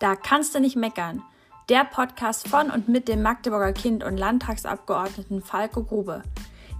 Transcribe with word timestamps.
Da 0.00 0.16
kannst 0.16 0.54
du 0.54 0.60
nicht 0.60 0.74
meckern. 0.74 1.22
Der 1.68 1.84
Podcast 1.84 2.48
von 2.48 2.68
und 2.70 2.88
mit 2.88 3.06
dem 3.06 3.22
Magdeburger 3.22 3.72
Kind 3.72 4.02
und 4.02 4.16
Landtagsabgeordneten 4.16 5.40
Falco 5.40 5.84
Grube. 5.84 6.24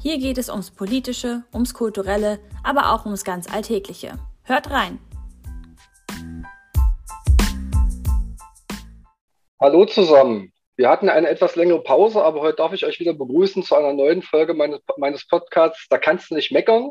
Hier 0.02 0.18
geht 0.18 0.36
es 0.36 0.50
ums 0.50 0.72
Politische, 0.72 1.44
ums 1.54 1.74
Kulturelle, 1.74 2.40
aber 2.64 2.92
auch 2.92 3.04
ums 3.04 3.22
ganz 3.22 3.50
Alltägliche. 3.52 4.18
Hört 4.42 4.68
rein! 4.70 4.98
Hallo 9.60 9.86
zusammen. 9.86 10.52
Wir 10.76 10.90
hatten 10.90 11.08
eine 11.08 11.28
etwas 11.28 11.54
längere 11.54 11.84
Pause, 11.84 12.22
aber 12.24 12.40
heute 12.40 12.56
darf 12.56 12.72
ich 12.72 12.84
euch 12.84 12.98
wieder 12.98 13.14
begrüßen 13.14 13.62
zu 13.62 13.76
einer 13.76 13.92
neuen 13.92 14.22
Folge 14.22 14.54
meines, 14.54 14.80
meines 14.96 15.26
Podcasts. 15.28 15.86
Da 15.88 15.98
kannst 15.98 16.30
du 16.30 16.34
nicht 16.34 16.50
meckern. 16.50 16.90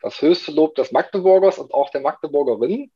Das 0.00 0.22
höchste 0.22 0.50
Lob 0.50 0.74
des 0.76 0.92
Magdeburgers 0.92 1.58
und 1.58 1.74
auch 1.74 1.90
der 1.90 2.00
Magdeburgerin. 2.00 2.90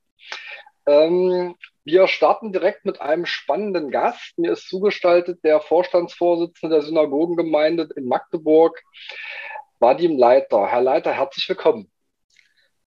Ähm, 0.86 1.54
wir 1.86 2.08
starten 2.08 2.52
direkt 2.52 2.84
mit 2.84 3.00
einem 3.00 3.26
spannenden 3.26 3.92
Gast. 3.92 4.36
Mir 4.36 4.52
ist 4.52 4.68
zugestaltet 4.68 5.44
der 5.44 5.60
Vorstandsvorsitzende 5.60 6.74
der 6.74 6.84
Synagogengemeinde 6.84 7.88
in 7.94 8.08
Magdeburg, 8.08 8.82
Vadim 9.78 10.18
Leiter. 10.18 10.66
Herr 10.66 10.82
Leiter, 10.82 11.12
herzlich 11.12 11.48
willkommen. 11.48 11.88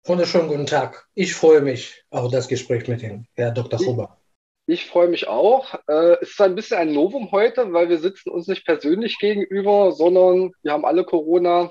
Wunderschönen 0.04 0.48
guten 0.48 0.66
Tag. 0.66 1.08
Ich 1.14 1.36
freue 1.36 1.62
mich 1.62 2.06
auf 2.10 2.32
das 2.32 2.48
Gespräch 2.48 2.88
mit 2.88 3.04
Ihnen, 3.04 3.28
Herr 3.36 3.52
Dr. 3.52 3.80
Huber. 3.80 4.18
Ich, 4.66 4.82
ich 4.82 4.90
freue 4.90 5.10
mich 5.10 5.28
auch. 5.28 5.76
Äh, 5.88 6.16
es 6.22 6.32
ist 6.32 6.42
ein 6.42 6.56
bisschen 6.56 6.80
ein 6.80 6.92
Novum 6.92 7.32
heute, 7.32 7.72
weil 7.74 7.90
wir 7.90 8.00
sitzen 8.00 8.32
uns 8.32 8.48
nicht 8.48 8.66
persönlich 8.66 9.20
gegenüber, 9.20 9.92
sondern 9.92 10.54
wir 10.64 10.72
haben 10.72 10.86
alle 10.86 11.04
Corona 11.04 11.70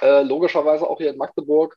äh, 0.00 0.22
logischerweise 0.22 0.88
auch 0.88 0.98
hier 0.98 1.10
in 1.10 1.18
Magdeburg. 1.18 1.76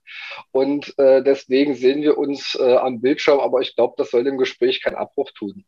Und 0.51 0.97
äh, 0.97 1.23
deswegen 1.23 1.75
sehen 1.75 2.01
wir 2.01 2.17
uns 2.17 2.55
äh, 2.55 2.75
am 2.75 3.01
Bildschirm, 3.01 3.39
aber 3.39 3.61
ich 3.61 3.75
glaube, 3.75 3.95
das 3.97 4.11
soll 4.11 4.23
dem 4.23 4.37
Gespräch 4.37 4.81
keinen 4.81 4.95
Abbruch 4.95 5.31
tun. 5.31 5.65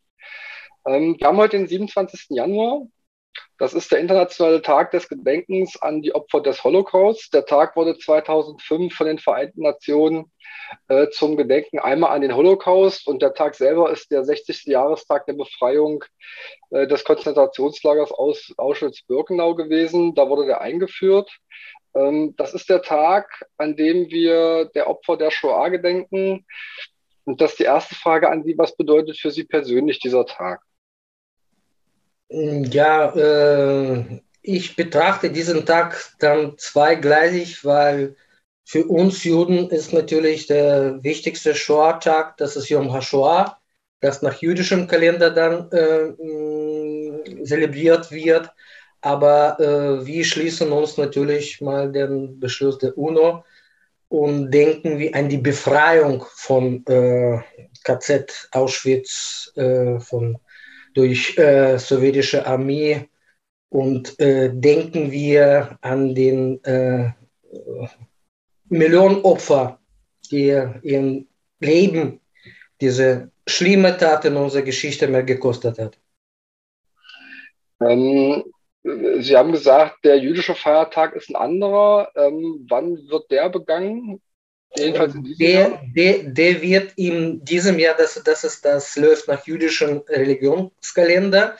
Ähm, 0.86 1.16
wir 1.20 1.28
haben 1.28 1.38
heute 1.38 1.58
den 1.58 1.68
27. 1.68 2.28
Januar. 2.30 2.88
Das 3.60 3.74
ist 3.74 3.92
der 3.92 4.00
internationale 4.00 4.62
Tag 4.62 4.92
des 4.92 5.10
Gedenkens 5.10 5.82
an 5.82 6.02
die 6.02 6.14
Opfer 6.14 6.42
des 6.42 6.64
Holocaust. 6.64 7.34
Der 7.34 7.46
Tag 7.46 7.76
wurde 7.76 7.98
2005 7.98 8.94
von 8.94 9.08
den 9.08 9.20
Vereinten 9.20 9.64
Nationen 9.64 10.32
äh, 10.88 11.10
zum 11.10 11.38
Gedenken 11.38 11.80
einmal 11.80 12.12
an 12.12 12.22
den 12.22 12.36
Holocaust 12.36 13.08
und 13.08 13.22
der 13.22 13.34
Tag 13.34 13.56
selber 13.56 13.92
ist 13.92 14.12
der 14.12 14.24
60. 14.24 14.66
Jahrestag 14.66 15.26
der 15.26 15.34
Befreiung 15.34 16.04
äh, 16.70 16.88
des 16.88 17.04
Konzentrationslagers 17.04 18.12
aus 18.12 18.54
Auschwitz-Birkenau 18.58 19.56
gewesen. 19.56 20.14
Da 20.14 20.30
wurde 20.30 20.46
der 20.46 20.62
eingeführt. 20.62 21.32
Ähm, 21.98 22.34
das 22.38 22.54
ist 22.54 22.70
der 22.70 22.82
Tag, 22.82 23.46
an 23.58 23.76
dem 23.76 24.10
wir 24.10 24.66
der 24.76 24.88
Opfer 24.88 25.18
der 25.18 25.32
Shoah 25.32 25.70
gedenken. 25.70 26.46
Und 27.26 27.42
das 27.42 27.52
ist 27.52 27.60
die 27.60 27.64
erste 27.64 27.96
Frage 27.96 28.30
an 28.30 28.44
Sie. 28.44 28.58
Was 28.58 28.76
bedeutet 28.76 29.18
für 29.18 29.32
Sie 29.32 29.44
persönlich 29.44 30.00
dieser 30.00 30.26
Tag? 30.26 30.62
Ja, 32.30 33.14
äh, 33.16 34.22
ich 34.42 34.76
betrachte 34.76 35.32
diesen 35.32 35.66
Tag 35.66 36.14
dann 36.20 36.58
zweigleisig, 36.58 37.64
weil 37.66 38.16
für 38.66 38.86
uns 38.86 39.24
Juden 39.24 39.70
ist 39.70 39.94
natürlich 39.94 40.48
der 40.48 41.02
wichtigste 41.04 41.56
Shoah-Tag, 41.56 42.38
das 42.38 42.58
ist 42.58 42.70
Yom 42.70 42.92
HaShoah, 42.92 43.58
das 44.02 44.22
nach 44.22 44.42
jüdischem 44.42 44.88
Kalender 44.88 45.32
dann 45.32 45.72
äh, 45.72 46.14
zelebriert 47.44 48.12
wird. 48.12 48.52
Aber 49.08 49.58
äh, 49.62 50.06
wir 50.06 50.26
schließen 50.26 50.70
uns 50.74 50.98
natürlich 50.98 51.62
mal 51.62 51.90
den 51.90 52.42
Beschluss 52.42 52.78
der 52.78 52.98
UNO 52.98 53.46
und 54.10 54.52
denken 54.52 55.00
wir 55.00 55.16
an 55.16 55.30
die 55.30 55.38
Befreiung 55.38 56.26
von 56.36 56.86
äh, 56.88 57.40
KZ 57.86 58.50
Auschwitz 58.52 59.54
äh, 59.56 59.98
von, 60.02 60.38
durch 60.94 61.38
äh, 61.38 61.78
sowjetische 61.78 62.46
Armee 62.46 63.08
und 63.70 64.20
äh, 64.20 64.50
denken 64.54 65.10
wir 65.10 65.78
an 65.80 66.14
den 66.14 66.62
äh, 66.66 67.12
Millionen 68.68 69.22
Opfer, 69.22 69.80
die 70.30 70.48
ihr 70.48 71.26
Leben 71.62 72.20
diese 72.82 73.32
schlimme 73.48 73.96
Tat 73.96 74.26
in 74.26 74.36
unserer 74.36 74.64
Geschichte 74.64 75.08
mehr 75.08 75.24
gekostet 75.24 75.80
hat. 75.80 75.98
Ähm, 77.80 78.44
Sie 78.84 79.36
haben 79.36 79.52
gesagt, 79.52 80.06
der 80.06 80.18
jüdische 80.18 80.56
Feiertag 80.56 81.16
ist 81.16 81.30
ein 81.30 81.36
anderer. 81.36 82.10
Ähm, 82.16 82.66
wann 82.70 82.98
wird 83.10 83.30
der 83.32 83.50
begangen? 83.50 84.22
Jedenfalls 84.76 85.16
in 85.16 85.24
diesem 85.24 85.46
der, 85.46 85.60
Jahr? 85.60 85.82
Der, 85.96 86.24
der 86.24 86.62
wird 86.62 86.94
in 86.96 87.44
diesem 87.44 87.80
Jahr, 87.80 87.96
das, 87.98 88.22
das, 88.24 88.44
ist, 88.44 88.64
das 88.64 88.96
läuft 88.96 89.28
nach 89.28 89.46
jüdischem 89.46 90.04
Religionskalender 90.08 91.58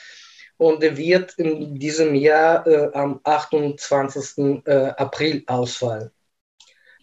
und 0.58 0.82
der 0.82 0.98
wird 0.98 1.34
in 1.38 1.78
diesem 1.80 2.16
Jahr 2.16 2.66
äh, 2.68 2.90
am 2.94 3.20
28. 3.24 4.64
Äh, 4.66 4.72
April 4.98 5.44
ausfallen. 5.48 6.12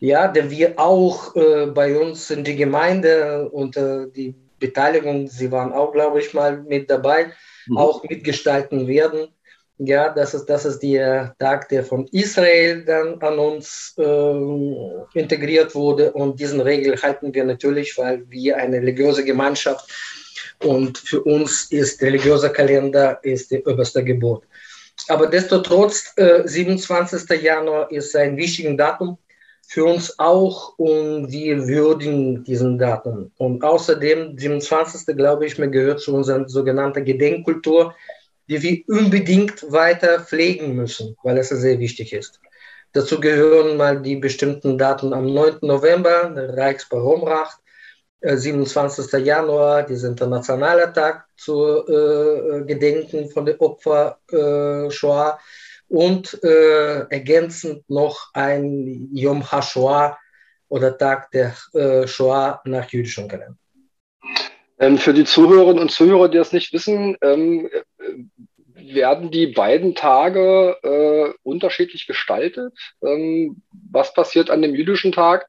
Ja, 0.00 0.28
der 0.28 0.50
wird 0.50 0.78
auch 0.78 1.34
äh, 1.36 1.66
bei 1.66 1.98
uns 1.98 2.30
in 2.30 2.44
die 2.44 2.56
Gemeinde 2.56 3.48
und 3.48 3.76
äh, 3.76 4.06
die 4.10 4.34
Beteiligung, 4.58 5.28
Sie 5.28 5.50
waren 5.50 5.72
auch, 5.72 5.92
glaube 5.92 6.20
ich, 6.20 6.34
mal 6.34 6.62
mit 6.62 6.90
dabei, 6.90 7.32
mhm. 7.66 7.78
auch 7.78 8.02
mitgestalten 8.04 8.86
werden. 8.86 9.28
Ja, 9.78 10.10
das 10.10 10.34
ist, 10.34 10.46
das 10.46 10.64
ist 10.64 10.80
der 10.80 11.34
Tag, 11.38 11.68
der 11.68 11.84
von 11.84 12.06
Israel 12.12 12.84
dann 12.84 13.20
an 13.20 13.38
uns 13.40 13.94
äh, 13.98 15.18
integriert 15.18 15.74
wurde. 15.74 16.12
Und 16.12 16.38
diesen 16.38 16.60
Regel 16.60 17.00
halten 17.02 17.34
wir 17.34 17.44
natürlich, 17.44 17.98
weil 17.98 18.24
wir 18.30 18.56
eine 18.56 18.76
religiöse 18.76 19.24
Gemeinschaft 19.24 19.90
und 20.62 20.98
für 20.98 21.22
uns 21.22 21.70
ist 21.70 22.00
der 22.00 22.08
religiöse 22.08 22.50
Kalender 22.50 23.18
ist 23.22 23.50
der 23.50 23.66
oberste 23.66 24.04
Gebot. 24.04 24.44
Aber 25.08 25.26
destotrotz, 25.26 26.12
äh, 26.16 26.46
27. 26.46 27.42
Januar 27.42 27.90
ist 27.90 28.14
ein 28.16 28.36
wichtiges 28.36 28.76
Datum 28.76 29.18
für 29.66 29.84
uns 29.84 30.18
auch 30.18 30.78
und 30.78 31.30
wir 31.30 31.66
würdigen 31.66 32.44
diesen 32.44 32.78
Datum. 32.78 33.32
Und 33.38 33.64
außerdem, 33.64 34.38
27. 34.38 35.16
glaube 35.16 35.46
ich, 35.46 35.58
mir 35.58 35.68
gehört 35.68 36.00
zu 36.00 36.14
unserer 36.14 36.48
sogenannten 36.48 37.04
Gedenkkultur 37.04 37.94
die 38.48 38.62
wir 38.62 38.82
unbedingt 38.88 39.70
weiter 39.72 40.20
pflegen 40.20 40.74
müssen, 40.74 41.16
weil 41.22 41.38
es 41.38 41.48
sehr 41.48 41.78
wichtig 41.78 42.12
ist. 42.12 42.40
Dazu 42.92 43.20
gehören 43.20 43.76
mal 43.76 44.00
die 44.00 44.16
bestimmten 44.16 44.78
Daten 44.78 45.12
am 45.12 45.26
9. 45.32 45.58
November, 45.62 46.30
der 46.30 46.56
Reichsbaromracht, 46.56 47.58
27. 48.24 49.12
Äh, 49.12 49.18
Januar, 49.18 49.82
dieser 49.82 50.08
internationale 50.08 50.92
Tag 50.92 51.26
zu 51.36 51.86
äh, 51.86 52.64
Gedenken 52.64 53.28
von 53.30 53.44
den 53.44 53.58
Opfern 53.58 54.14
äh, 54.30 54.90
Shoah 54.90 55.38
und 55.88 56.42
äh, 56.42 57.00
ergänzend 57.10 57.88
noch 57.90 58.30
ein 58.32 59.08
Yom 59.12 59.50
HaShoah 59.50 60.16
oder 60.68 60.96
Tag 60.96 61.30
der 61.32 61.54
äh, 61.74 62.06
Shoah 62.06 62.62
nach 62.64 62.88
jüdischem 62.90 63.28
Kalender. 63.28 63.58
Ähm, 64.78 64.98
für 64.98 65.12
die 65.12 65.24
Zuhörerinnen 65.24 65.82
und 65.82 65.90
Zuhörer, 65.90 66.28
die 66.28 66.38
das 66.38 66.52
nicht 66.52 66.72
wissen, 66.72 67.16
ähm, 67.22 67.68
werden 68.74 69.30
die 69.30 69.46
beiden 69.46 69.94
Tage 69.94 70.76
äh, 70.82 71.32
unterschiedlich 71.42 72.06
gestaltet? 72.06 72.72
Ähm, 73.02 73.62
was 73.90 74.12
passiert 74.14 74.50
an 74.50 74.62
dem 74.62 74.74
jüdischen 74.74 75.12
Tag, 75.12 75.46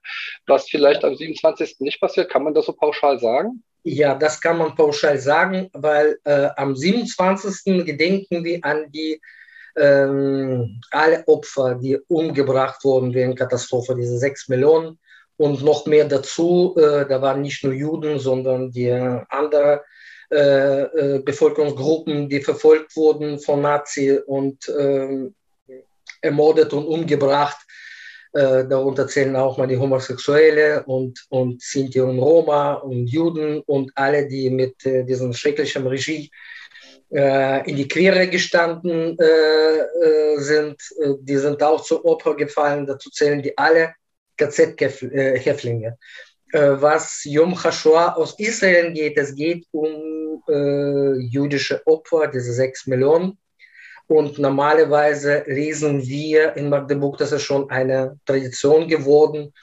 was 0.47 0.69
vielleicht 0.69 1.03
am 1.03 1.15
27. 1.15 1.77
nicht 1.79 1.99
passiert? 1.99 2.29
Kann 2.29 2.43
man 2.43 2.53
das 2.53 2.65
so 2.65 2.73
pauschal 2.73 3.19
sagen? 3.19 3.63
Ja, 3.83 4.15
das 4.15 4.41
kann 4.41 4.57
man 4.57 4.75
pauschal 4.75 5.19
sagen, 5.19 5.69
weil 5.73 6.17
äh, 6.23 6.49
am 6.55 6.75
27. 6.75 7.85
gedenken 7.85 8.43
wir 8.43 8.59
an 8.63 8.91
die 8.91 9.21
ähm, 9.77 10.81
alle 10.91 11.23
Opfer, 11.27 11.75
die 11.75 11.99
umgebracht 12.07 12.83
wurden 12.83 13.13
wegen 13.13 13.35
Katastrophe, 13.35 13.95
diese 13.95 14.17
sechs 14.17 14.47
Millionen 14.47 14.97
und 15.37 15.63
noch 15.63 15.85
mehr 15.85 16.05
dazu. 16.05 16.75
Äh, 16.77 17.05
da 17.07 17.21
waren 17.21 17.41
nicht 17.41 17.63
nur 17.63 17.73
Juden, 17.73 18.19
sondern 18.19 18.71
die 18.71 18.91
andere 18.91 19.83
äh, 20.31 20.81
äh, 20.81 21.19
Bevölkerungsgruppen, 21.19 22.27
die 22.29 22.41
verfolgt 22.41 22.95
wurden 22.95 23.39
von 23.39 23.61
Nazi 23.61 24.19
und 24.25 24.67
äh, 24.69 25.29
ermordet 26.21 26.73
und 26.73 26.85
umgebracht. 26.85 27.57
Äh, 28.33 28.67
darunter 28.67 29.07
zählen 29.07 29.35
auch 29.35 29.57
mal 29.57 29.67
die 29.67 29.77
Homosexuelle 29.77 30.83
und, 30.83 31.25
und 31.29 31.61
Sinti 31.61 32.01
und 32.01 32.19
Roma 32.19 32.73
und 32.73 33.07
Juden 33.07 33.61
und 33.61 33.91
alle, 33.95 34.27
die 34.27 34.49
mit 34.49 34.85
äh, 34.85 35.05
diesem 35.05 35.31
schrecklichen 35.31 35.87
Regime 35.87 36.27
äh, 37.13 37.69
in 37.69 37.77
die 37.77 37.87
Quere 37.87 38.27
gestanden 38.27 39.17
sind. 40.37 40.77
die 41.21 41.37
sind 41.37 41.63
auch 41.63 41.81
zu 41.81 42.03
Opfer 42.03 42.35
gefallen. 42.35 42.85
Dazu 42.85 43.09
zählen 43.09 43.41
die 43.41 43.57
alle 43.57 43.93
KZ-Häftlinge. 44.37 45.97
Was 46.51 47.23
Yom 47.23 47.55
HaShoah 47.55 48.17
aus 48.17 48.37
Israel 48.37 48.91
geht, 48.91 49.17
es 49.17 49.33
geht 49.33 49.65
um 49.71 50.14
äh, 50.47 51.19
jüdische 51.19 51.81
Opfer, 51.85 52.27
diese 52.27 52.53
sechs 52.53 52.87
Millionen. 52.87 53.37
Und 54.07 54.37
normalerweise 54.37 55.43
lesen 55.47 56.01
wir 56.03 56.55
in 56.55 56.69
Magdeburg, 56.69 57.17
das 57.17 57.31
ist 57.31 57.43
schon 57.43 57.69
eine 57.69 58.19
Tradition 58.25 58.87
geworden, 58.87 59.53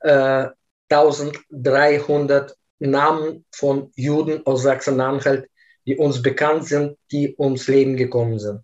äh, 0.00 0.46
1300 0.90 2.54
Namen 2.80 3.44
von 3.54 3.90
Juden 3.96 4.46
aus 4.46 4.62
Sachsen-Anhalt, 4.62 5.48
die 5.86 5.96
uns 5.96 6.22
bekannt 6.22 6.66
sind, 6.66 6.96
die 7.10 7.34
ums 7.38 7.66
Leben 7.66 7.96
gekommen 7.96 8.38
sind, 8.38 8.60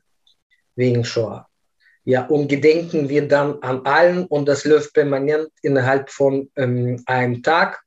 wegen 0.77 1.05
Shoah. 1.05 1.49
Ja, 2.05 2.27
und 2.27 2.49
gedenken 2.49 3.09
wir 3.09 3.27
dann 3.27 3.63
an 3.63 3.87
allen 3.87 4.27
und 4.27 4.47
das 4.47 4.67
läuft 4.67 4.93
permanent 4.93 5.49
innerhalb 5.63 6.11
von 6.11 6.51
ähm, 6.55 7.03
einem 7.07 7.43
Tag, 7.43 7.83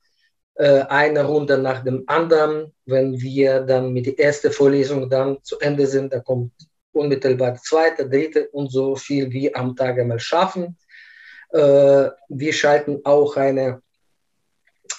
äh, 0.57 0.81
eine 0.89 1.23
Runde 1.23 1.57
nach 1.57 1.83
dem 1.83 2.03
anderen. 2.07 2.73
Wenn 2.85 3.19
wir 3.19 3.61
dann 3.61 3.93
mit 3.93 4.05
der 4.05 4.19
ersten 4.19 4.51
Vorlesung 4.51 5.09
dann 5.09 5.37
zu 5.43 5.59
Ende 5.59 5.87
sind, 5.87 6.13
da 6.13 6.19
kommt 6.19 6.51
unmittelbar 6.91 7.51
die 7.51 7.61
zweite, 7.61 8.09
dritte 8.09 8.49
und 8.49 8.71
so 8.71 8.95
viel 8.95 9.31
wie 9.31 9.53
am 9.53 9.75
Tag 9.75 9.99
einmal 9.99 10.19
schaffen. 10.19 10.77
Äh, 11.51 12.09
wir 12.29 12.53
schalten 12.53 13.01
auch 13.03 13.37
eine 13.37 13.81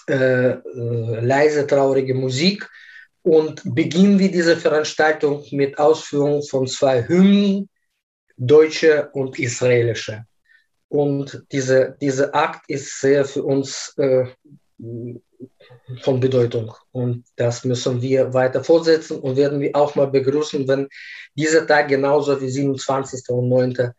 äh, 0.09 0.51
äh, 0.51 0.61
leise, 1.21 1.67
traurige 1.67 2.15
Musik 2.15 2.69
und 3.23 3.63
beginnen 3.75 4.19
wir 4.19 4.31
diese 4.31 4.57
Veranstaltung 4.57 5.45
mit 5.51 5.79
Ausführung 5.79 6.43
von 6.43 6.67
zwei 6.67 7.07
Hymnen, 7.07 7.69
deutsche 8.37 9.11
und 9.13 9.39
israelische. 9.39 10.25
Und 10.89 11.45
diese, 11.53 11.97
dieser 12.01 12.35
Akt 12.35 12.71
ist 12.71 13.01
sehr 13.01 13.25
für 13.27 13.43
uns 13.43 13.93
äh, 13.99 14.25
von 16.03 16.21
Bedeutung. 16.21 16.75
Und 16.93 17.25
das 17.37 17.65
müssen 17.65 18.03
wir 18.03 18.35
weiter 18.35 18.65
fortsetzen 18.65 19.21
und 19.21 19.37
werden 19.37 19.61
wir 19.61 19.75
auch 19.75 19.95
mal 19.95 20.07
begrüßen, 20.07 20.67
wenn 20.69 20.89
dieser 21.35 21.67
Tag 21.67 21.89
genauso 21.89 22.41
wie 22.41 22.49
27. 22.49 23.29
und 23.31 23.49
9. 23.49 23.93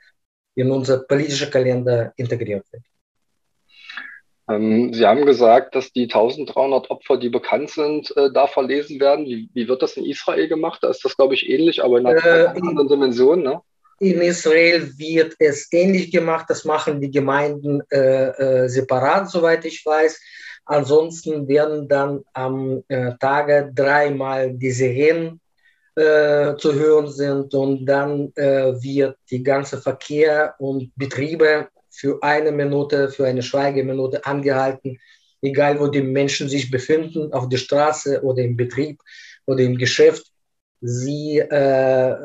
in 0.56 0.72
unser 0.72 1.00
politischer 1.00 1.48
Kalender 1.48 2.14
integriert 2.18 2.66
wird. 2.72 2.84
Ähm, 4.50 4.94
Sie 4.94 5.06
haben 5.06 5.26
gesagt, 5.26 5.76
dass 5.76 5.92
die 5.92 6.04
1300 6.04 6.90
Opfer, 6.90 7.18
die 7.18 7.30
bekannt 7.30 7.70
sind, 7.70 8.16
äh, 8.18 8.32
da 8.32 8.48
verlesen 8.48 9.00
werden. 9.00 9.26
Wie, 9.26 9.50
wie, 9.54 9.68
wird 9.68 9.82
das 9.82 9.96
in 9.96 10.06
Israel 10.06 10.48
gemacht? 10.48 10.80
Da 10.82 10.90
ist 10.90 11.06
das, 11.06 11.16
glaube 11.16 11.36
ich, 11.36 11.48
ähnlich, 11.48 11.84
aber 11.84 12.00
in 12.00 12.08
einer 12.08 12.26
äh, 12.26 12.48
anderen 12.48 12.88
Dimension. 12.88 13.44
Ne? 13.44 13.62
In 14.00 14.22
Israel 14.22 14.92
wird 14.98 15.36
es 15.40 15.72
ähnlich 15.72 16.12
gemacht. 16.12 16.46
Das 16.50 16.66
machen 16.66 17.00
die 17.00 17.12
Gemeinden 17.12 17.82
äh, 17.92 18.64
äh, 18.64 18.70
separat, 18.70 19.30
soweit 19.30 19.66
ich 19.66 19.86
weiß. 19.86 20.20
Ansonsten 20.70 21.48
werden 21.48 21.88
dann 21.88 22.24
am 22.34 22.84
äh, 22.90 23.14
Tage 23.20 23.72
dreimal 23.74 24.54
die 24.54 24.70
Sirenen 24.70 25.42
äh, 25.96 26.56
zu 26.58 26.76
hören 26.76 27.08
sind 27.08 27.56
und 27.56 27.88
dann 27.88 28.32
äh, 28.36 28.74
wird 28.80 29.18
die 29.32 29.42
ganze 29.42 29.82
Verkehr 29.82 30.54
und 30.60 30.92
Betriebe 30.96 31.70
für 31.90 32.22
eine 32.22 32.52
Minute, 32.52 33.10
für 33.10 33.26
eine 33.26 33.42
Schweigeminute 33.42 34.24
angehalten, 34.28 35.00
egal 35.42 35.80
wo 35.80 35.88
die 35.88 36.04
Menschen 36.04 36.48
sich 36.48 36.70
befinden, 36.70 37.34
auf 37.34 37.50
der 37.50 37.58
Straße 37.58 38.22
oder 38.22 38.44
im 38.44 38.56
Betrieb 38.56 39.02
oder 39.48 39.64
im 39.64 39.76
Geschäft. 39.76 40.28
Sie 40.82 41.40
äh, 41.40 42.16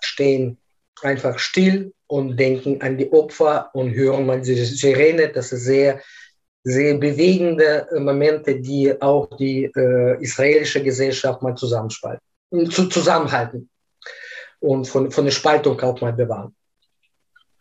stehen 0.00 0.56
einfach 1.02 1.38
still 1.38 1.92
und 2.06 2.38
denken 2.38 2.80
an 2.80 2.96
die 2.96 3.12
Opfer 3.12 3.68
und 3.74 3.92
hören 3.92 4.24
mal 4.24 4.40
diese 4.40 4.64
Sirene. 4.64 5.28
Das 5.28 5.52
ist 5.52 5.66
sehr, 5.66 6.00
sehr 6.64 6.96
bewegende 6.98 7.88
Momente, 7.98 8.60
die 8.60 9.00
auch 9.00 9.28
die 9.36 9.64
äh, 9.64 10.22
israelische 10.22 10.82
Gesellschaft 10.82 11.42
mal 11.42 11.56
zusammenspalten, 11.56 12.22
zu, 12.70 12.88
zusammenhalten 12.88 13.68
und 14.60 14.86
von, 14.86 15.10
von 15.10 15.24
der 15.24 15.32
Spaltung 15.32 15.80
auch 15.80 16.00
mal 16.00 16.12
bewahren. 16.12 16.54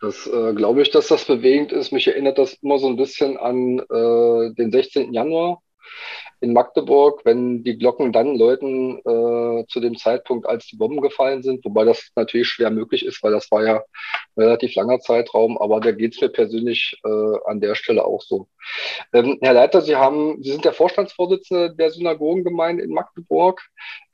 Das 0.01 0.27
äh, 0.27 0.53
glaube 0.53 0.81
ich, 0.81 0.92
dass 0.92 1.07
das 1.07 1.25
bewegend 1.25 1.71
ist. 1.71 1.92
Mich 1.92 2.07
erinnert 2.07 2.38
das 2.38 2.53
immer 2.62 2.80
so 2.80 2.88
ein 2.88 2.95
bisschen 2.95 3.38
an 3.38 3.80
äh, 3.80 4.53
den 4.56 4.71
16. 4.71 5.13
Januar 5.13 5.62
in 6.41 6.53
Magdeburg, 6.53 7.21
wenn 7.23 7.63
die 7.63 7.77
Glocken 7.77 8.11
dann 8.11 8.35
läuten 8.35 8.97
äh, 8.99 9.65
zu 9.67 9.79
dem 9.79 9.95
Zeitpunkt, 9.95 10.47
als 10.47 10.65
die 10.65 10.75
Bomben 10.75 11.01
gefallen 11.01 11.43
sind, 11.43 11.63
wobei 11.63 11.85
das 11.85 12.09
natürlich 12.15 12.47
schwer 12.47 12.71
möglich 12.71 13.05
ist, 13.05 13.21
weil 13.21 13.31
das 13.31 13.51
war 13.51 13.63
ja 13.63 13.83
ein 14.35 14.43
relativ 14.43 14.73
langer 14.75 14.99
Zeitraum, 14.99 15.57
aber 15.57 15.79
da 15.79 15.91
geht 15.91 16.15
es 16.15 16.21
mir 16.21 16.29
persönlich 16.29 16.99
äh, 17.05 17.38
an 17.45 17.61
der 17.61 17.75
Stelle 17.75 18.05
auch 18.05 18.21
so. 18.21 18.47
Ähm, 19.13 19.38
Herr 19.41 19.53
Leiter, 19.53 19.81
Sie 19.81 19.95
haben, 19.95 20.41
Sie 20.41 20.51
sind 20.51 20.65
der 20.65 20.73
Vorstandsvorsitzende 20.73 21.75
der 21.75 21.91
Synagogengemeinde 21.91 22.83
in 22.83 22.91
Magdeburg. 22.91 23.61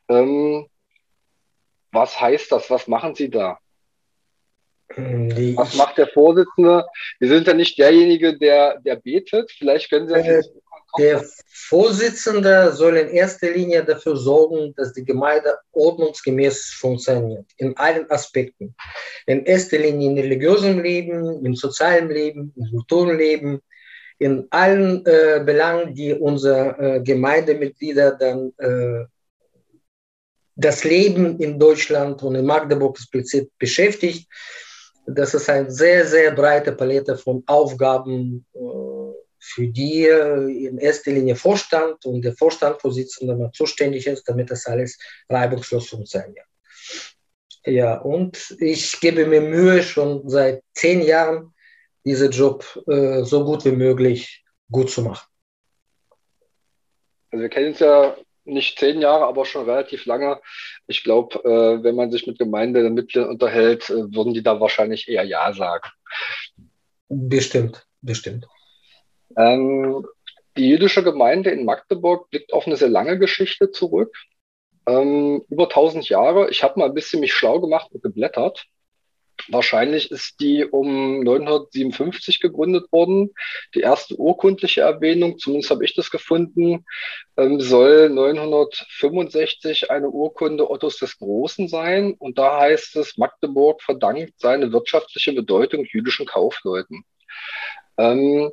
Ähm, 0.09 0.67
was 1.91 2.19
heißt 2.19 2.51
das? 2.51 2.69
Was 2.69 2.87
machen 2.87 3.15
Sie 3.15 3.29
da? 3.29 3.57
Die 4.95 5.55
Was 5.57 5.75
macht 5.75 5.97
der 5.97 6.07
Vorsitzende? 6.07 6.85
Wir 7.19 7.27
sind 7.27 7.47
ja 7.47 7.53
nicht 7.53 7.77
derjenige, 7.77 8.37
der, 8.37 8.79
der 8.79 8.95
betet. 8.95 9.51
Vielleicht 9.51 9.89
können 9.89 10.07
Sie 10.07 10.13
das 10.13 10.25
äh, 10.25 10.43
Der 10.97 11.23
Vorsitzende 11.47 12.71
soll 12.71 12.97
in 12.97 13.09
erster 13.09 13.51
Linie 13.51 13.83
dafür 13.83 14.15
sorgen, 14.15 14.73
dass 14.77 14.93
die 14.93 15.03
Gemeinde 15.03 15.57
ordnungsgemäß 15.73 16.75
funktioniert, 16.79 17.45
in 17.57 17.75
allen 17.77 18.09
Aspekten. 18.09 18.73
In 19.25 19.45
erster 19.45 19.77
Linie 19.77 20.11
im 20.11 20.17
religiösen 20.17 20.81
Leben, 20.81 21.45
im 21.45 21.55
sozialen 21.55 22.09
Leben, 22.09 22.53
im 22.55 22.71
Kulturleben, 22.71 23.61
in 24.19 24.47
allen 24.49 25.05
äh, 25.05 25.43
Belangen, 25.45 25.93
die 25.93 26.13
unsere 26.13 26.77
äh, 26.79 26.99
Gemeindemitglieder 27.01 28.11
dann 28.11 28.51
äh, 28.57 29.05
das 30.55 30.83
Leben 30.83 31.39
in 31.39 31.59
Deutschland 31.59 32.23
und 32.23 32.35
in 32.35 32.45
Magdeburg 32.45 32.97
explizit 32.97 33.51
beschäftigt. 33.59 34.27
Das 35.05 35.33
ist 35.33 35.49
eine 35.49 35.69
sehr, 35.69 36.05
sehr 36.05 36.31
breite 36.31 36.71
Palette 36.71 37.17
von 37.17 37.43
Aufgaben, 37.45 38.45
äh, 38.53 38.96
für 39.47 39.67
die 39.67 40.05
in 40.05 40.77
erster 40.77 41.11
Linie 41.11 41.35
Vorstand 41.35 42.05
und 42.05 42.23
der 42.23 42.33
Vorstandsvorsitzende 42.35 43.51
zuständig 43.53 44.07
ist, 44.07 44.23
damit 44.27 44.51
das 44.51 44.65
alles 44.65 44.97
reibungslos 45.29 45.89
funktioniert. 45.89 46.45
Ja, 47.65 47.97
und 47.97 48.55
ich 48.59 48.99
gebe 49.01 49.25
mir 49.25 49.41
Mühe, 49.41 49.83
schon 49.83 50.27
seit 50.29 50.63
zehn 50.73 51.01
Jahren 51.01 51.53
diesen 52.05 52.31
Job 52.31 52.63
äh, 52.87 53.23
so 53.23 53.43
gut 53.43 53.65
wie 53.65 53.71
möglich 53.71 54.45
gut 54.71 54.89
zu 54.89 55.01
machen. 55.01 55.27
Also 57.29 57.41
wir 57.41 57.49
kennen 57.49 57.69
uns 57.69 57.79
ja 57.79 58.15
nicht 58.45 58.79
zehn 58.79 59.01
Jahre, 59.01 59.25
aber 59.25 59.45
schon 59.45 59.65
relativ 59.65 60.05
lange. 60.05 60.39
Ich 60.87 61.03
glaube, 61.03 61.39
äh, 61.43 61.83
wenn 61.83 61.95
man 61.95 62.09
sich 62.11 62.25
mit 62.25 62.39
Gemeindemitgliedern 62.39 63.29
unterhält, 63.29 63.89
äh, 63.89 64.13
würden 64.15 64.33
die 64.33 64.43
da 64.43 64.61
wahrscheinlich 64.61 65.09
eher 65.09 65.23
Ja 65.23 65.51
sagen. 65.51 65.89
Bestimmt, 67.09 67.85
bestimmt. 68.01 68.47
Ähm, 69.37 70.05
die 70.57 70.69
jüdische 70.69 71.03
Gemeinde 71.03 71.51
in 71.51 71.65
Magdeburg 71.65 72.29
blickt 72.29 72.51
auf 72.51 72.65
eine 72.65 72.77
sehr 72.77 72.89
lange 72.89 73.19
Geschichte 73.19 73.71
zurück. 73.71 74.15
Ähm, 74.87 75.43
über 75.49 75.65
1000 75.65 76.09
Jahre. 76.09 76.49
Ich 76.49 76.63
habe 76.63 76.79
mal 76.79 76.85
ein 76.85 76.93
bisschen 76.93 77.19
mich 77.19 77.33
schlau 77.33 77.59
gemacht 77.59 77.89
und 77.91 78.01
geblättert. 78.01 78.65
Wahrscheinlich 79.49 80.11
ist 80.11 80.39
die 80.39 80.65
um 80.65 81.19
957 81.21 82.39
gegründet 82.39 82.91
worden. 82.91 83.33
Die 83.75 83.81
erste 83.81 84.15
urkundliche 84.15 84.81
Erwähnung, 84.81 85.37
zumindest 85.37 85.69
habe 85.69 85.85
ich 85.85 85.93
das 85.93 86.09
gefunden, 86.09 86.85
ähm, 87.37 87.61
soll 87.61 88.09
965 88.09 89.91
eine 89.91 90.09
Urkunde 90.09 90.69
Ottos 90.69 90.97
des 90.97 91.19
Großen 91.19 91.67
sein. 91.67 92.15
Und 92.17 92.39
da 92.39 92.59
heißt 92.59 92.95
es, 92.95 93.17
Magdeburg 93.17 93.83
verdankt 93.83 94.33
seine 94.37 94.71
wirtschaftliche 94.73 95.33
Bedeutung 95.33 95.85
jüdischen 95.85 96.25
Kaufleuten. 96.25 97.05
Ähm, 97.97 98.51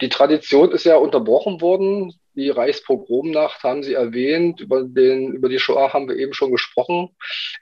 die 0.00 0.08
Tradition 0.08 0.72
ist 0.72 0.84
ja 0.84 0.96
unterbrochen 0.96 1.60
worden 1.60 2.12
die 2.34 2.50
Reichspogromnacht 2.50 3.62
haben 3.62 3.82
Sie 3.82 3.94
erwähnt, 3.94 4.60
über, 4.60 4.82
den, 4.84 5.32
über 5.32 5.48
die 5.48 5.58
Shoah 5.58 5.92
haben 5.92 6.08
wir 6.08 6.16
eben 6.16 6.32
schon 6.32 6.52
gesprochen. 6.52 7.10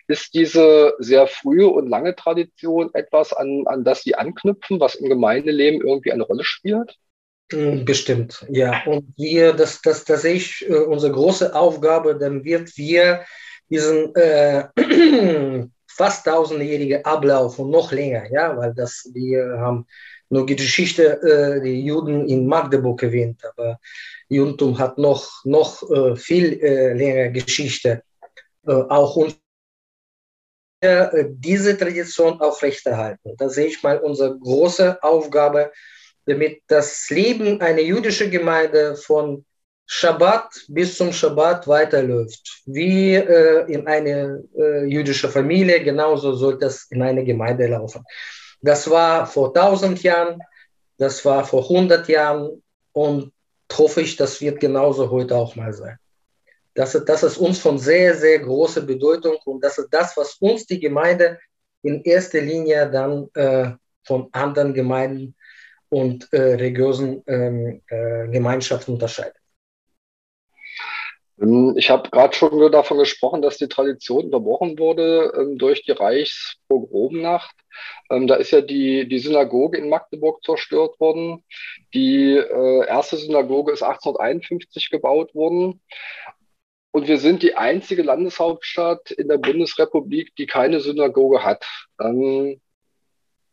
Ist 0.07 0.35
diese 0.35 0.95
sehr 0.99 1.27
frühe 1.27 1.69
und 1.69 1.89
lange 1.89 2.15
Tradition 2.15 2.91
etwas, 2.95 3.33
an, 3.33 3.65
an 3.67 3.85
das 3.85 4.03
Sie 4.03 4.15
anknüpfen, 4.15 4.79
was 4.79 4.95
im 4.95 5.09
Gemeindeleben 5.09 5.81
irgendwie 5.81 6.13
eine 6.13 6.23
Rolle 6.23 6.45
spielt? 6.45 6.97
Hm, 7.51 7.87
bestimmt, 7.87 8.47
ja. 8.51 8.83
Und 8.85 9.15
wir, 9.17 9.55
das, 9.55 9.81
das, 9.81 10.05
das 10.05 10.25
ist 10.25 10.63
äh, 10.63 10.75
unsere 10.75 11.13
große 11.13 11.55
Aufgabe, 11.55 12.17
dann 12.17 12.45
wird 12.45 12.77
wir 12.77 13.25
diesen 13.71 14.15
äh, 14.15 14.69
fast 15.87 16.27
tausendjährigen 16.27 17.05
Ablauf 17.07 17.59
und 17.59 17.71
noch 17.71 17.91
länger, 17.91 18.31
ja, 18.31 18.55
weil 18.57 18.75
das 18.75 19.11
wir 19.15 19.59
haben 19.59 19.87
nur 20.31 20.47
die 20.47 20.57
Geschichte 20.57 21.23
äh, 21.23 21.61
die 21.63 21.85
Juden 21.85 22.29
in 22.29 22.47
Magdeburg 22.47 23.03
erwähnt, 23.03 23.43
aber 23.45 23.81
Judentum 24.29 24.79
hat 24.79 24.99
noch, 24.99 25.45
noch 25.45 25.89
äh, 25.91 26.17
viel 26.17 26.61
äh, 26.61 26.93
längere 26.93 27.33
Geschichte. 27.33 28.03
Auch 28.67 29.17
äh, 30.81 31.25
diese 31.31 31.77
Tradition 31.77 32.41
aufrechterhalten. 32.41 33.35
Da 33.37 33.49
sehe 33.49 33.67
ich 33.67 33.83
mal 33.83 33.99
unsere 33.99 34.39
große 34.39 35.03
Aufgabe, 35.03 35.73
damit 36.27 36.63
das 36.69 37.11
Leben 37.11 37.61
einer 37.61 37.81
jüdischen 37.81 38.31
Gemeinde 38.31 38.95
von 38.95 39.45
Schabbat 39.87 40.67
bis 40.69 40.97
zum 40.97 41.13
Schabbat 41.13 41.67
weiterläuft. 41.67 42.63
Wie 42.67 43.15
äh, 43.15 43.65
in 43.73 43.89
einer 43.89 44.39
äh, 44.57 44.85
jüdischen 44.85 45.31
Familie, 45.31 45.83
genauso 45.83 46.35
soll 46.35 46.59
das 46.59 46.87
in 46.91 47.03
einer 47.03 47.25
Gemeinde 47.25 47.67
laufen. 47.67 48.05
Das 48.61 48.91
war 48.91 49.27
vor 49.27 49.49
1000 49.49 50.03
Jahren, 50.03 50.43
das 50.97 51.25
war 51.25 51.45
vor 51.45 51.63
100 51.63 52.09
Jahren 52.09 52.63
und 52.93 53.33
hoffe 53.73 54.01
ich, 54.01 54.17
das 54.17 54.41
wird 54.41 54.61
genauso 54.61 55.11
heute 55.11 55.37
auch 55.37 55.55
mal 55.55 55.73
sein. 55.73 55.99
Das, 56.75 56.93
das 56.93 57.23
ist 57.23 57.39
uns 57.39 57.59
von 57.59 57.79
sehr, 57.79 58.15
sehr 58.15 58.39
großer 58.39 58.83
Bedeutung 58.83 59.37
und 59.45 59.63
das 59.63 59.79
ist 59.79 59.89
das, 59.91 60.17
was 60.17 60.35
uns 60.35 60.67
die 60.67 60.81
Gemeinde 60.81 61.39
in 61.83 62.03
erster 62.03 62.41
Linie 62.41 62.91
dann 62.91 63.29
äh, 63.35 63.73
von 64.05 64.29
anderen 64.33 64.75
Gemeinden 64.75 65.35
und 65.89 66.33
äh, 66.33 66.55
religiösen 66.55 67.23
ähm, 67.27 67.83
äh, 67.89 68.29
Gemeinschaften 68.29 68.95
unterscheidet. 68.95 69.37
Ähm, 71.41 71.75
ich 71.77 71.91
habe 71.91 72.11
gerade 72.11 72.35
schon 72.35 72.71
davon 72.73 72.99
gesprochen, 72.99 73.43
dass 73.43 73.59
die 73.59 73.69
Tradition 73.69 74.27
unterbrochen 74.27 74.79
wurde 74.79 75.33
ähm, 75.37 75.59
durch 75.59 75.83
die 75.83 75.93
Reichspogromnacht. 75.93 77.55
Ähm, 78.11 78.27
da 78.27 78.37
ist 78.37 78.51
ja 78.51 78.61
die, 78.61 79.09
die 79.09 79.19
Synagoge 79.19 79.79
in 79.79 79.89
Magdeburg 79.89 80.43
zerstört 80.45 80.99
worden. 81.01 81.45
Die 81.95 82.33
äh, 82.37 82.87
erste 82.87 83.17
Synagoge 83.17 83.73
ist 83.73 83.83
1851 83.83 84.91
gebaut 84.91 85.35
worden. 85.35 85.81
Und 86.91 87.07
wir 87.07 87.19
sind 87.19 87.43
die 87.43 87.55
einzige 87.55 88.03
Landeshauptstadt 88.03 89.11
in 89.13 89.29
der 89.29 89.39
Bundesrepublik, 89.39 90.35
die 90.37 90.47
keine 90.47 90.81
Synagoge 90.81 91.45
hat. 91.45 91.65
Ähm, 92.01 92.61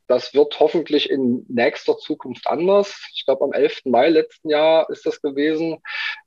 das 0.08 0.34
wird 0.34 0.60
hoffentlich 0.60 1.10
in 1.10 1.46
nächster 1.48 1.98
Zukunft 1.98 2.48
anders. 2.48 3.08
Ich 3.14 3.26
glaube, 3.26 3.46
am 3.46 3.54
11. 3.54 3.86
Mai 3.86 4.10
letzten 4.10 4.50
Jahr 4.50 4.90
ist 4.90 5.06
das 5.06 5.22
gewesen, 5.22 5.78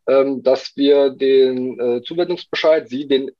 ähm, 0.09 0.43
dass 0.43 0.77
wir 0.77 1.11
den 1.11 1.79
äh, 1.79 2.03
Zuwendungsbescheid, 2.03 2.89
Sie 2.89 3.07
den 3.07 3.31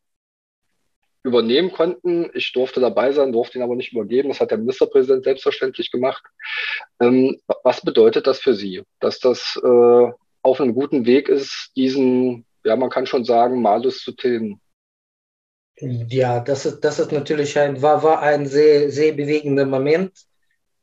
übernehmen 1.25 1.73
konnten. 1.73 2.31
Ich 2.35 2.53
durfte 2.53 2.81
dabei 2.81 3.13
sein, 3.13 3.33
durfte 3.33 3.59
ihn 3.59 3.65
aber 3.65 3.75
nicht 3.75 3.93
übergeben. 3.93 4.29
Das 4.29 4.41
hat 4.41 4.51
der 4.51 4.59
Ministerpräsident 4.59 5.25
selbstverständlich 5.25 5.91
gemacht. 5.91 6.23
Ähm, 7.01 7.41
was 7.65 7.81
bedeutet 7.81 8.27
das 8.27 8.39
für 8.41 8.55
Sie, 8.55 8.83
dass 9.01 9.19
das 9.19 9.61
äh, 9.63 10.13
auf 10.43 10.61
einem 10.61 10.75
guten 10.75 11.05
Weg 11.05 11.29
ist, 11.29 11.73
diesen, 11.77 12.47
ja, 12.65 12.77
man 12.77 12.91
kann 12.91 13.07
schon 13.07 13.25
sagen, 13.25 13.61
Malus 13.61 14.03
zu 14.03 14.13
tilgen? 14.13 14.61
Ja, 15.81 16.41
das 16.41 16.67
ist, 16.67 16.81
das 16.81 16.99
ist 16.99 17.13
natürlich 17.13 17.57
ein, 17.59 17.81
war, 17.83 18.03
war 18.03 18.21
ein 18.21 18.47
sehr, 18.47 18.91
sehr 18.91 19.13
bewegender 19.13 19.65
Moment 19.65 20.13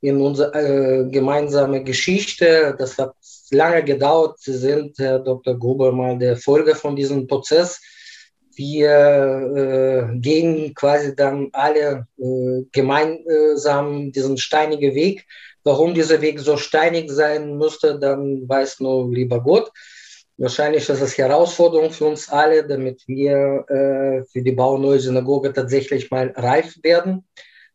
in 0.05 0.21
unserer 0.21 0.55
äh, 0.55 1.09
gemeinsamen 1.09 1.83
Geschichte. 1.83 2.75
Das 2.77 2.97
hat 2.97 3.15
lange 3.51 3.83
gedauert. 3.83 4.39
Sie 4.39 4.57
sind, 4.57 4.97
Herr 4.99 5.19
Dr. 5.19 5.57
Gruber, 5.57 5.91
mal 5.91 6.17
der 6.17 6.37
Folge 6.37 6.75
von 6.75 6.95
diesem 6.95 7.27
Prozess. 7.27 7.81
Wir 8.55 10.09
äh, 10.13 10.17
gehen 10.19 10.73
quasi 10.75 11.15
dann 11.15 11.49
alle 11.51 12.07
äh, 12.17 12.63
gemeinsam 12.71 14.11
diesen 14.11 14.37
steinigen 14.37 14.95
Weg. 14.95 15.25
Warum 15.63 15.93
dieser 15.93 16.21
Weg 16.21 16.39
so 16.39 16.55
steinig 16.55 17.11
sein 17.11 17.57
musste, 17.57 17.99
dann 17.99 18.47
weiß 18.47 18.79
nur 18.79 19.11
lieber 19.11 19.41
Gott. 19.41 19.71
Wahrscheinlich 20.37 20.87
ist 20.89 21.01
es 21.01 21.17
Herausforderung 21.17 21.91
für 21.91 22.05
uns 22.05 22.29
alle, 22.29 22.67
damit 22.67 23.03
wir 23.07 23.65
äh, 23.69 24.25
für 24.31 24.41
die 24.41 24.51
Bau 24.51 24.77
neuer 24.77 24.99
Synagoge 24.99 25.51
tatsächlich 25.53 26.11
mal 26.11 26.33
reif 26.35 26.75
werden. 26.83 27.25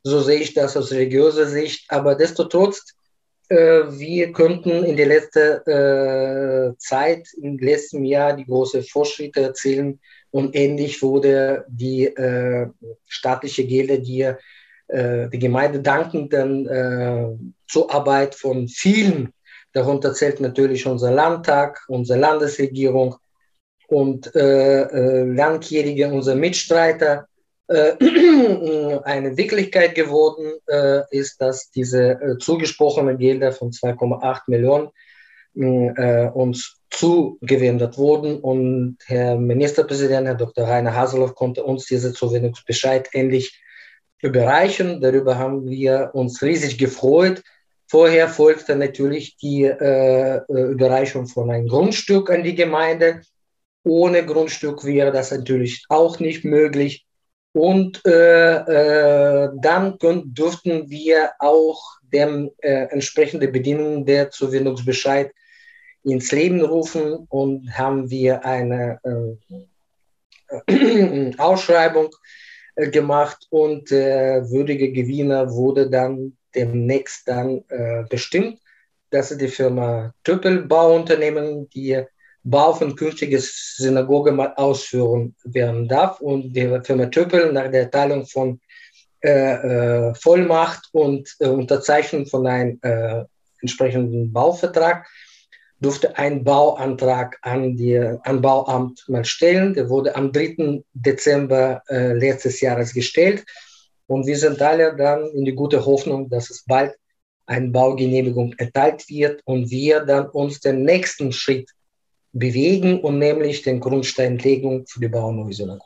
So 0.02 0.20
sehe 0.20 0.40
ich 0.40 0.54
das 0.54 0.76
aus 0.76 0.90
religiöser 0.92 1.46
Sicht. 1.46 1.90
Aber 1.90 2.14
desto 2.14 2.44
trotz, 2.44 2.94
äh, 3.48 3.82
wir 3.88 4.32
könnten 4.32 4.84
in 4.84 4.96
der 4.96 5.06
letzten 5.06 5.66
äh, 5.68 6.72
Zeit, 6.78 7.28
im 7.40 7.58
letzten 7.58 8.04
Jahr, 8.04 8.34
die 8.34 8.46
großen 8.46 8.82
Fortschritte 8.82 9.40
erzielen. 9.40 10.00
Und 10.30 10.54
ähnlich 10.54 11.02
wurde 11.02 11.64
die 11.68 12.06
äh, 12.06 12.68
staatliche 13.06 13.66
Gelder, 13.66 13.98
die 13.98 14.32
die 14.92 15.38
Gemeinde 15.38 15.78
danken, 15.78 16.28
dann 16.28 16.66
äh, 16.66 17.28
zur 17.68 17.94
Arbeit 17.94 18.34
von 18.34 18.66
vielen 18.66 19.32
Darunter 19.72 20.14
zählt 20.14 20.40
natürlich 20.40 20.86
unser 20.86 21.12
Landtag, 21.12 21.84
unsere 21.88 22.18
Landesregierung 22.18 23.16
und 23.86 24.34
äh, 24.34 24.82
äh, 24.82 25.24
langjährige 25.24 26.08
unser 26.08 26.34
Mitstreiter. 26.34 27.26
Äh, 27.70 27.94
eine 29.04 29.36
Wirklichkeit 29.36 29.94
geworden 29.94 30.54
äh, 30.66 31.02
ist, 31.10 31.40
dass 31.40 31.70
diese 31.70 32.20
äh, 32.20 32.38
zugesprochenen 32.38 33.16
Gelder 33.16 33.52
von 33.52 33.70
2,8 33.70 34.42
Millionen 34.48 34.90
uns 35.52 36.76
zugewendet 36.90 37.98
wurden 37.98 38.38
und 38.38 38.98
Herr 39.06 39.36
Ministerpräsident, 39.36 40.28
Herr 40.28 40.36
Dr. 40.36 40.64
Rainer 40.68 40.94
Haseloff, 40.94 41.34
konnte 41.34 41.64
uns 41.64 41.86
diese 41.86 42.12
Zuwendungsbescheid 42.12 43.08
endlich 43.12 43.60
überreichen. 44.22 45.00
Darüber 45.00 45.38
haben 45.38 45.68
wir 45.68 46.10
uns 46.12 46.40
riesig 46.40 46.78
gefreut. 46.78 47.42
Vorher 47.88 48.28
folgte 48.28 48.76
natürlich 48.76 49.38
die 49.38 49.64
äh, 49.64 50.40
Überreichung 50.48 51.26
von 51.26 51.50
einem 51.50 51.66
Grundstück 51.66 52.30
an 52.30 52.44
die 52.44 52.54
Gemeinde. 52.54 53.22
Ohne 53.82 54.24
Grundstück 54.24 54.84
wäre 54.84 55.10
das 55.10 55.32
natürlich 55.32 55.84
auch 55.88 56.20
nicht 56.20 56.44
möglich. 56.44 57.08
Und 57.52 58.00
äh, 58.06 58.56
äh, 58.56 59.50
dann 59.60 59.98
können, 59.98 60.32
durften 60.32 60.88
wir 60.88 61.32
auch 61.40 61.98
dem 62.12 62.50
äh, 62.58 62.84
entsprechende 62.90 63.48
Bedingungen 63.48 64.04
der 64.06 64.30
Zuwendungsbescheid 64.30 65.32
ins 66.04 66.30
Leben 66.32 66.64
rufen 66.64 67.26
und 67.28 67.76
haben 67.76 68.08
wir 68.10 68.44
eine 68.44 69.00
äh, 70.68 71.34
Ausschreibung 71.38 72.14
äh, 72.76 72.88
gemacht 72.88 73.46
und 73.50 73.90
der 73.90 74.48
würdige 74.50 74.92
Gewinner 74.92 75.50
wurde 75.52 75.90
dann 75.90 76.36
demnächst 76.54 77.28
dann 77.28 77.64
äh, 77.68 78.04
bestimmt. 78.08 78.58
Das 79.10 79.30
ist 79.30 79.40
die 79.40 79.48
Firma 79.48 80.14
Tüppel 80.22 80.62
Bauunternehmen, 80.62 81.68
die 81.70 82.04
Bau 82.42 82.72
von 82.72 82.96
künftiges 82.96 83.76
Synagoge 83.76 84.32
mal 84.32 84.54
ausführen 84.56 85.34
werden 85.44 85.88
darf. 85.88 86.20
Und 86.20 86.52
die 86.54 86.80
Firma 86.84 87.06
Tüppel 87.06 87.52
nach 87.52 87.70
der 87.70 87.82
Erteilung 87.82 88.26
von 88.26 88.60
äh, 89.22 90.08
äh, 90.08 90.14
Vollmacht 90.14 90.88
und 90.92 91.34
äh, 91.40 91.48
Unterzeichnung 91.48 92.26
von 92.26 92.46
einem 92.46 92.78
äh, 92.82 93.24
entsprechenden 93.60 94.32
Bauvertrag 94.32 95.06
durfte 95.80 96.16
ein 96.16 96.44
Bauantrag 96.44 97.38
an 97.42 97.76
die 97.76 97.98
an 97.98 98.40
Bauamt 98.40 99.04
mal 99.08 99.24
stellen. 99.24 99.74
Der 99.74 99.88
wurde 99.88 100.14
am 100.14 100.32
3. 100.32 100.82
Dezember 100.92 101.82
äh, 101.88 102.12
letztes 102.12 102.60
Jahres 102.60 102.92
gestellt. 102.92 103.44
Und 104.06 104.26
wir 104.26 104.36
sind 104.36 104.60
alle 104.60 104.94
dann 104.96 105.26
in 105.34 105.44
die 105.44 105.54
gute 105.54 105.84
Hoffnung, 105.84 106.28
dass 106.28 106.50
es 106.50 106.64
bald 106.64 106.94
eine 107.46 107.68
Baugenehmigung 107.68 108.54
erteilt 108.54 109.08
wird 109.08 109.40
und 109.44 109.70
wir 109.70 110.00
dann 110.00 110.28
uns 110.28 110.60
den 110.60 110.84
nächsten 110.84 111.32
Schritt 111.32 111.70
bewegen 112.32 113.00
und 113.00 113.18
nämlich 113.18 113.62
den 113.62 113.80
Grundsteinlegung 113.80 114.86
für 114.86 115.00
die 115.00 115.08
Bauernhäuser. 115.08 115.78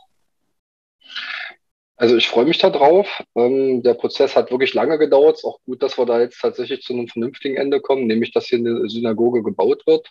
Also 1.97 2.17
ich 2.17 2.29
freue 2.29 2.47
mich 2.47 2.59
darauf. 2.59 3.23
Ähm, 3.37 3.83
der 3.83 3.95
Prozess 3.95 4.35
hat 4.35 4.51
wirklich 4.51 4.75
lange 4.75 4.99
gedauert. 4.99 5.37
Es 5.37 5.41
ist 5.41 5.45
auch 5.45 5.61
gut, 5.65 5.83
dass 5.83 5.97
wir 5.97 6.07
da 6.07 6.21
jetzt 6.21 6.41
tatsächlich 6.41 6.83
zu 6.83 6.93
einem 6.93 7.07
vernünftigen 7.09 7.57
Ende 7.57 7.81
kommen, 7.81 8.07
nämlich 8.07 8.33
dass 8.33 8.47
hier 8.47 8.59
eine 8.59 8.89
Synagoge 8.89 9.43
gebaut 9.43 9.87
wird. 9.87 10.11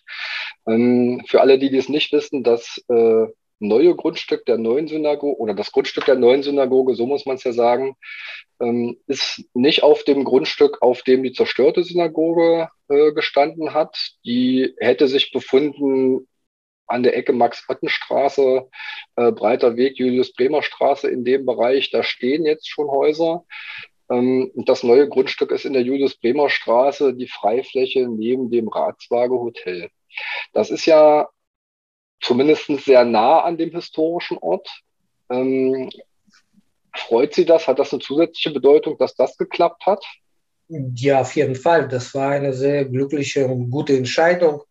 Ähm, 0.66 1.22
für 1.28 1.42
alle, 1.42 1.60
die 1.60 1.70
dies 1.70 1.90
nicht 1.90 2.12
wissen, 2.14 2.44
dass 2.44 2.82
äh, 2.88 3.26
neue 3.64 3.96
Grundstück 3.96 4.46
der 4.46 4.58
neuen 4.58 4.88
Synagoge 4.88 5.38
oder 5.40 5.54
das 5.54 5.72
Grundstück 5.72 6.06
der 6.06 6.16
neuen 6.16 6.44
Synagoge, 6.44 6.96
so 6.96 7.06
muss 7.06 7.26
man 7.26 7.38
es 7.38 7.44
ja 7.44 7.54
sagen, 7.54 7.96
ähm, 8.60 8.98
ist 9.08 9.44
nicht 9.54 9.84
auf 9.84 10.04
dem 10.04 10.24
Grundstück, 10.24 10.82
auf 10.82 11.02
dem 11.04 11.24
die 11.24 11.34
zerstörte 11.34 11.84
Synagoge 11.84 12.70
äh, 12.90 13.12
gestanden 13.14 13.74
hat. 13.74 13.98
Die 14.26 14.74
hätte 14.78 15.08
sich 15.08 15.32
befunden 15.32 16.28
an 16.88 17.04
der 17.04 17.16
Ecke 17.18 17.34
Max-Otten-Straße, 17.34 18.70
äh, 19.16 19.32
Breiter 19.32 19.78
Weg, 19.78 19.98
Julius-Bremer-Straße 19.98 21.10
in 21.10 21.24
dem 21.24 21.46
Bereich. 21.46 21.90
Da 21.92 22.04
stehen 22.04 22.46
jetzt 22.46 22.70
schon 22.70 22.90
Häuser. 22.90 23.46
Ähm, 24.10 24.52
das 24.56 24.84
neue 24.84 25.08
Grundstück 25.08 25.52
ist 25.52 25.66
in 25.66 25.74
der 25.74 25.84
Julius-Bremer-Straße, 25.84 27.14
die 27.16 27.28
Freifläche 27.28 28.08
neben 28.08 28.52
dem 28.52 28.68
Ratswaage 28.68 29.40
Hotel. 29.40 29.90
Das 30.52 30.70
ist 30.70 30.86
ja 30.86 31.28
zumindest 32.24 32.66
sehr 32.84 33.06
nah 33.06 33.42
an 33.42 33.58
dem 33.58 33.72
historischen 33.72 34.38
Ort. 34.40 34.68
Ähm, 35.30 35.90
freut 36.96 37.34
Sie 37.34 37.46
das? 37.46 37.68
Hat 37.68 37.80
das 37.80 37.94
eine 37.94 38.02
zusätzliche 38.02 38.52
Bedeutung, 38.52 38.98
dass 38.98 39.16
das 39.16 39.38
geklappt 39.38 39.86
hat? 39.86 40.04
Ja, 40.68 41.22
auf 41.22 41.36
jeden 41.36 41.56
Fall. 41.56 41.88
Das 41.88 42.14
war 42.16 42.32
eine 42.32 42.54
sehr 42.54 42.86
glückliche 42.86 43.48
und 43.48 43.70
gute 43.70 43.96
Entscheidung. 43.96 44.64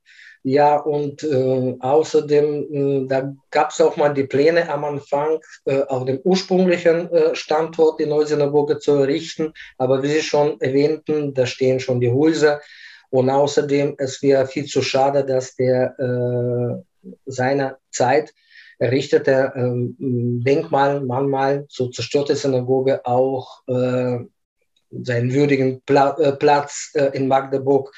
Ja, 0.44 0.76
und 0.76 1.22
äh, 1.22 1.76
außerdem, 1.78 3.04
äh, 3.04 3.06
da 3.06 3.32
gab 3.50 3.70
es 3.70 3.80
auch 3.80 3.96
mal 3.96 4.12
die 4.12 4.24
Pläne 4.24 4.68
am 4.68 4.84
Anfang, 4.84 5.38
äh, 5.66 5.82
auf 5.82 6.04
dem 6.04 6.18
ursprünglichen 6.24 7.12
äh, 7.12 7.34
Standort 7.36 8.00
neue 8.00 8.26
Synagoge 8.26 8.80
zu 8.80 8.92
errichten. 8.94 9.52
Aber 9.78 10.02
wie 10.02 10.08
Sie 10.08 10.22
schon 10.22 10.60
erwähnten, 10.60 11.32
da 11.32 11.46
stehen 11.46 11.78
schon 11.78 12.00
die 12.00 12.10
Häuser. 12.10 12.60
Und 13.10 13.30
außerdem, 13.30 13.94
es 13.98 14.20
wäre 14.22 14.46
viel 14.46 14.64
zu 14.64 14.82
schade, 14.82 15.24
dass 15.24 15.54
der 15.54 15.94
äh, 15.98 16.82
seiner 17.26 17.78
Zeit 17.90 18.32
errichtete 18.78 19.52
ähm, 19.54 19.96
Denkmal, 20.44 21.00
Mahnmal 21.00 21.66
zur 21.68 21.92
zerstörten 21.92 22.36
Synagoge 22.36 23.04
auch 23.06 23.62
äh, 23.68 24.18
seinen 24.90 25.32
würdigen 25.32 25.80
Pla 25.82 26.16
äh, 26.18 26.32
Platz 26.32 26.90
äh, 26.94 27.16
in 27.16 27.28
Magdeburg 27.28 27.94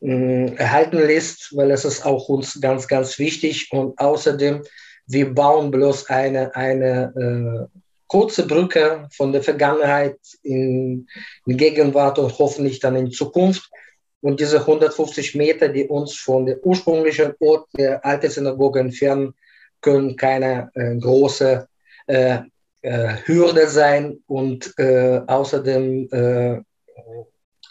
äh, 0.00 0.54
erhalten 0.56 0.98
lässt, 0.98 1.56
weil 1.56 1.70
es 1.70 1.84
ist 1.84 2.04
auch 2.04 2.28
uns 2.28 2.60
ganz, 2.60 2.88
ganz 2.88 3.18
wichtig. 3.18 3.68
Und 3.70 3.98
außerdem, 3.98 4.62
wir 5.06 5.34
bauen 5.34 5.70
bloß 5.70 6.10
eine, 6.10 6.54
eine 6.56 7.68
äh, 7.72 7.78
kurze 8.08 8.46
Brücke 8.46 9.08
von 9.12 9.32
der 9.32 9.42
Vergangenheit 9.42 10.18
in, 10.42 11.06
in 11.46 11.56
Gegenwart 11.56 12.18
und 12.18 12.38
hoffentlich 12.38 12.80
dann 12.80 12.96
in 12.96 13.10
Zukunft. 13.10 13.70
Und 14.20 14.40
diese 14.40 14.60
150 14.60 15.34
Meter, 15.34 15.68
die 15.68 15.86
uns 15.86 16.16
von 16.16 16.46
der 16.46 16.64
ursprünglichen 16.64 17.34
Ort 17.40 17.68
der 17.76 18.04
alten 18.04 18.30
Synagoge 18.30 18.80
entfernen, 18.80 19.34
können 19.80 20.16
keine 20.16 20.70
äh, 20.74 20.96
große 20.96 21.68
äh, 22.06 22.38
äh, 22.82 23.16
Hürde 23.24 23.68
sein. 23.68 24.18
Und 24.26 24.72
äh, 24.78 25.20
außerdem 25.26 26.08
äh, 26.10 26.60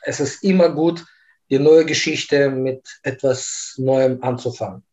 es 0.03 0.19
ist 0.19 0.43
immer 0.43 0.69
gut, 0.69 1.03
die 1.49 1.59
neue 1.59 1.85
Geschichte 1.85 2.49
mit 2.49 2.99
etwas 3.03 3.75
Neuem 3.77 4.21
anzufangen 4.21 4.83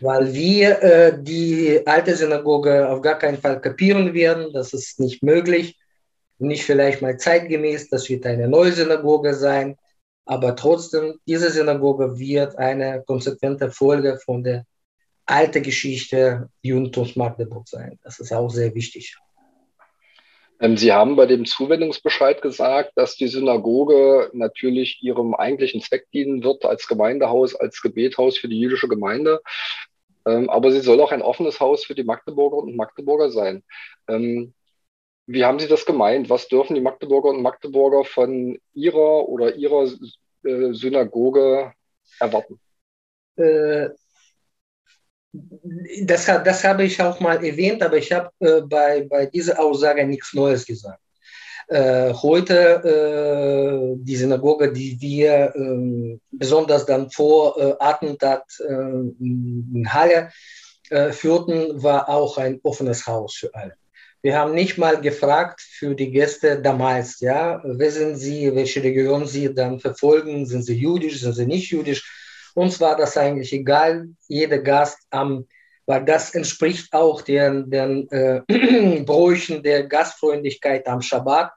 weil 0.00 0.32
wir 0.32 0.82
äh, 0.82 1.22
die 1.22 1.82
alte 1.86 2.16
Synagoge 2.16 2.88
auf 2.88 3.02
gar 3.02 3.18
keinen 3.18 3.38
Fall 3.38 3.60
kapieren 3.60 4.14
werden. 4.14 4.52
Das 4.52 4.72
ist 4.72 4.98
nicht 4.98 5.22
möglich. 5.22 5.78
Nicht 6.38 6.64
vielleicht 6.64 7.02
mal 7.02 7.18
zeitgemäß, 7.18 7.90
das 7.90 8.08
wird 8.08 8.24
eine 8.24 8.48
neue 8.48 8.72
Synagoge 8.72 9.34
sein. 9.34 9.76
Aber 10.30 10.54
trotzdem, 10.54 11.18
diese 11.26 11.50
Synagoge 11.50 12.16
wird 12.16 12.56
eine 12.56 13.02
konsequente 13.04 13.72
Folge 13.72 14.16
von 14.24 14.44
der 14.44 14.64
alten 15.26 15.60
Geschichte 15.60 16.48
Judentums 16.62 17.16
Magdeburg 17.16 17.66
sein. 17.66 17.98
Das 18.04 18.20
ist 18.20 18.32
auch 18.32 18.48
sehr 18.48 18.72
wichtig. 18.76 19.16
Ähm, 20.60 20.76
Sie 20.76 20.92
haben 20.92 21.16
bei 21.16 21.26
dem 21.26 21.46
Zuwendungsbescheid 21.46 22.42
gesagt, 22.42 22.92
dass 22.94 23.16
die 23.16 23.26
Synagoge 23.26 24.30
natürlich 24.32 25.02
ihrem 25.02 25.34
eigentlichen 25.34 25.80
Zweck 25.80 26.06
dienen 26.12 26.44
wird, 26.44 26.64
als 26.64 26.86
Gemeindehaus, 26.86 27.56
als 27.56 27.82
Gebethaus 27.82 28.38
für 28.38 28.46
die 28.46 28.60
jüdische 28.60 28.86
Gemeinde. 28.86 29.40
Ähm, 30.26 30.48
aber 30.48 30.70
sie 30.70 30.78
soll 30.78 31.00
auch 31.00 31.10
ein 31.10 31.22
offenes 31.22 31.58
Haus 31.58 31.84
für 31.84 31.96
die 31.96 32.04
Magdeburger 32.04 32.58
und 32.58 32.76
Magdeburger 32.76 33.32
sein. 33.32 33.64
Ähm, 35.30 35.34
wie 35.34 35.44
haben 35.44 35.58
Sie 35.58 35.68
das 35.68 35.84
gemeint? 35.84 36.28
Was 36.28 36.48
dürfen 36.48 36.74
die 36.74 36.80
Magdeburger 36.80 37.30
und 37.30 37.42
Magdeburger 37.42 38.04
von 38.04 38.58
ihrer 38.74 39.28
oder 39.28 39.54
ihrer 39.54 39.90
äh, 40.44 40.72
Synagoge 40.72 41.72
erwarten? 42.18 42.60
Äh, 43.36 43.90
das, 46.02 46.26
das 46.26 46.64
habe 46.64 46.84
ich 46.84 47.00
auch 47.00 47.20
mal 47.20 47.44
erwähnt, 47.44 47.82
aber 47.82 47.96
ich 47.96 48.10
habe 48.10 48.30
äh, 48.40 48.62
bei, 48.62 49.06
bei 49.08 49.26
dieser 49.26 49.60
Aussage 49.60 50.04
nichts 50.04 50.34
Neues 50.34 50.66
gesagt. 50.66 51.00
Äh, 51.68 52.12
heute 52.14 52.82
äh, 52.82 53.96
die 53.96 54.16
Synagoge, 54.16 54.72
die 54.72 55.00
wir 55.00 55.54
äh, 55.54 56.18
besonders 56.32 56.84
dann 56.84 57.10
vor 57.12 57.56
äh, 57.56 57.76
Attentat 57.78 58.42
äh, 58.58 58.72
in 58.72 59.86
Halle 59.88 60.30
äh, 60.88 61.12
führten, 61.12 61.80
war 61.80 62.08
auch 62.08 62.38
ein 62.38 62.58
offenes 62.64 63.06
Haus 63.06 63.36
für 63.36 63.54
alle. 63.54 63.79
Wir 64.22 64.36
haben 64.36 64.54
nicht 64.54 64.76
mal 64.76 65.00
gefragt 65.00 65.60
für 65.60 65.94
die 65.94 66.10
Gäste 66.10 66.60
damals, 66.60 67.20
ja, 67.20 67.62
wer 67.64 67.90
sind 67.90 68.16
sie, 68.16 68.54
welche 68.54 68.82
Religion 68.82 69.26
sie 69.26 69.54
dann 69.54 69.80
verfolgen, 69.80 70.44
sind 70.44 70.62
sie 70.62 70.76
jüdisch, 70.76 71.20
sind 71.20 71.34
sie 71.34 71.46
nicht 71.46 71.70
jüdisch. 71.70 72.50
Uns 72.54 72.80
war 72.80 72.96
das 72.96 73.16
eigentlich 73.16 73.52
egal, 73.52 74.08
jeder 74.28 74.58
Gast 74.58 74.98
am 75.10 75.46
weil 75.90 76.04
das 76.04 76.36
entspricht 76.36 76.92
auch 76.92 77.20
den, 77.20 77.68
den 77.68 78.08
äh, 78.12 78.42
Bräuchen 79.04 79.60
der 79.60 79.88
Gastfreundlichkeit 79.88 80.86
am 80.86 81.02
Schabbat. 81.02 81.50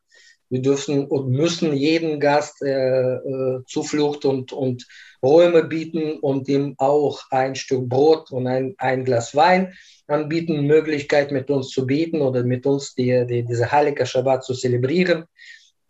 Wir 0.53 0.62
dürfen 0.62 1.07
und 1.07 1.31
müssen 1.31 1.74
jedem 1.74 2.19
Gast 2.19 2.62
äh, 2.62 3.15
äh, 3.15 3.63
Zuflucht 3.65 4.24
und, 4.24 4.53
und 4.53 4.86
Räume 5.24 5.63
bieten 5.63 6.19
und 6.19 6.48
ihm 6.48 6.75
auch 6.77 7.22
ein 7.31 7.55
Stück 7.55 7.89
Brot 7.89 8.31
und 8.31 8.45
ein, 8.45 8.75
ein 8.77 9.03
Glas 9.03 9.36
Wein 9.36 9.74
anbieten, 10.05 10.67
Möglichkeit 10.67 11.31
mit 11.31 11.50
uns 11.50 11.69
zu 11.69 11.88
beten 11.88 12.22
oder 12.22 12.44
mit 12.44 12.68
uns 12.68 12.94
die, 12.94 13.25
die, 13.25 13.44
diese 13.44 13.72
heilige 13.72 14.05
Schabbat 14.05 14.44
zu 14.44 14.53
zelebrieren. 14.53 15.24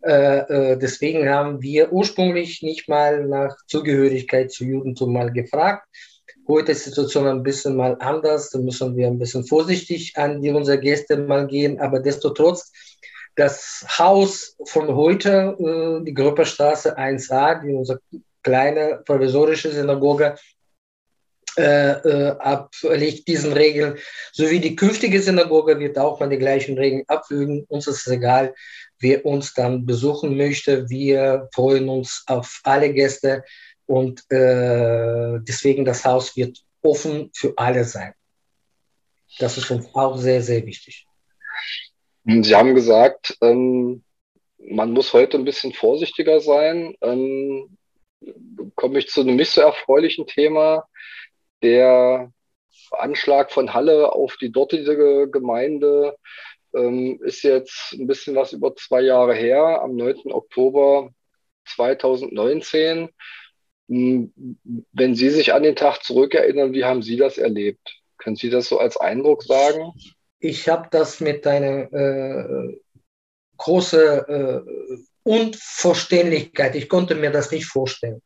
Äh, 0.02 0.38
äh, 0.38 0.78
deswegen 0.78 1.28
haben 1.28 1.60
wir 1.60 1.92
ursprünglich 1.92 2.62
nicht 2.62 2.88
mal 2.88 3.26
nach 3.26 3.54
Zugehörigkeit 3.66 4.50
zu 4.50 4.64
Judentum 4.64 5.12
mal 5.12 5.30
gefragt. 5.30 5.86
Heute 6.48 6.72
ist 6.72 6.86
die 6.86 6.88
Situation 6.88 7.26
ein 7.26 7.42
bisschen 7.42 7.76
mal 7.76 7.98
anders. 8.00 8.48
Da 8.48 8.58
müssen 8.60 8.96
wir 8.96 9.08
ein 9.08 9.18
bisschen 9.18 9.44
vorsichtig 9.44 10.16
an 10.16 10.40
die 10.40 10.52
unsere 10.52 10.80
Gäste 10.80 11.18
mal 11.18 11.46
gehen. 11.46 11.80
Aber 11.80 12.00
desto 12.00 12.30
trotz 12.30 12.72
das 13.36 13.84
Haus 13.98 14.56
von 14.66 14.94
heute, 14.94 15.56
äh, 15.58 16.04
die 16.04 16.14
Gröperstraße 16.14 16.96
1a, 16.96 17.62
die 17.62 17.72
unsere 17.72 18.00
kleine 18.42 19.02
provisorische 19.04 19.70
Synagoge 19.72 20.36
äh, 21.56 21.92
äh, 21.92 22.30
ablegt 22.38 23.28
diesen 23.28 23.52
Regeln, 23.52 23.96
sowie 24.32 24.58
die 24.58 24.74
künftige 24.74 25.22
Synagoge 25.22 25.78
wird 25.78 25.96
auch 25.98 26.18
mal 26.18 26.28
die 26.28 26.38
gleichen 26.38 26.76
Regeln 26.76 27.04
abfügen. 27.06 27.64
Uns 27.68 27.86
ist 27.86 28.06
es 28.06 28.12
egal, 28.12 28.54
wer 28.98 29.24
uns 29.24 29.54
dann 29.54 29.86
besuchen 29.86 30.36
möchte. 30.36 30.88
Wir 30.90 31.48
freuen 31.54 31.88
uns 31.88 32.24
auf 32.26 32.60
alle 32.64 32.92
Gäste 32.92 33.44
und 33.86 34.28
äh, 34.32 35.38
deswegen 35.42 35.84
das 35.84 36.04
Haus 36.04 36.36
wird 36.36 36.58
offen 36.82 37.30
für 37.34 37.52
alle 37.56 37.84
sein. 37.84 38.14
Das 39.38 39.56
ist 39.56 39.70
uns 39.70 39.86
auch 39.94 40.16
sehr, 40.16 40.42
sehr 40.42 40.66
wichtig. 40.66 41.06
Sie 42.24 42.54
haben 42.54 42.74
gesagt, 42.74 43.36
ähm, 43.42 44.02
man 44.58 44.92
muss 44.92 45.12
heute 45.12 45.36
ein 45.36 45.44
bisschen 45.44 45.72
vorsichtiger 45.72 46.40
sein. 46.40 46.96
Ähm, 47.02 47.76
komme 48.74 48.98
ich 48.98 49.08
zu 49.08 49.20
einem 49.20 49.36
nicht 49.36 49.50
so 49.50 49.60
erfreulichen 49.60 50.26
Thema. 50.26 50.88
Der 51.62 52.32
Anschlag 52.90 53.52
von 53.52 53.74
Halle 53.74 54.12
auf 54.12 54.36
die 54.36 54.50
dortige 54.50 55.28
Gemeinde 55.30 56.16
ähm, 56.74 57.20
ist 57.22 57.42
jetzt 57.42 57.92
ein 57.92 58.06
bisschen 58.06 58.34
was 58.34 58.52
über 58.52 58.74
zwei 58.74 59.02
Jahre 59.02 59.34
her, 59.34 59.82
am 59.82 59.94
9. 59.94 60.32
Oktober 60.32 61.10
2019. 61.66 63.10
Hm, 63.88 64.32
wenn 64.92 65.14
Sie 65.14 65.28
sich 65.28 65.52
an 65.52 65.62
den 65.62 65.76
Tag 65.76 66.02
zurückerinnern, 66.02 66.72
wie 66.72 66.84
haben 66.84 67.02
Sie 67.02 67.16
das 67.16 67.36
erlebt? 67.36 68.00
Können 68.16 68.36
Sie 68.36 68.48
das 68.48 68.68
so 68.68 68.78
als 68.78 68.96
Eindruck 68.96 69.42
sagen? 69.42 69.92
Ich 70.38 70.68
habe 70.68 70.88
das 70.90 71.20
mit 71.20 71.46
einer 71.46 71.92
äh, 71.92 72.80
großen 73.56 74.00
äh, 74.00 74.60
Unverständlichkeit, 75.22 76.74
ich 76.74 76.88
konnte 76.88 77.14
mir 77.14 77.30
das 77.30 77.50
nicht 77.50 77.66
vorstellen. 77.66 78.20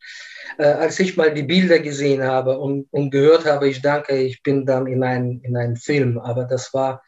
Äh, 0.59 0.64
als 0.64 0.99
ich 0.99 1.16
mal 1.16 1.33
die 1.33 1.44
Bilder 1.44 1.79
gesehen 1.79 2.25
habe 2.25 2.59
und, 2.59 2.88
und 2.90 3.11
gehört 3.11 3.44
habe, 3.44 3.68
ich 3.68 3.81
danke, 3.83 4.16
ich 4.16 4.42
bin 4.42 4.66
dann 4.66 4.87
in 4.87 5.03
einen 5.05 5.40
in 5.42 5.57
einen 5.57 5.77
Film, 5.77 6.18
aber 6.18 6.44
das 6.44 6.75
war 6.75 7.03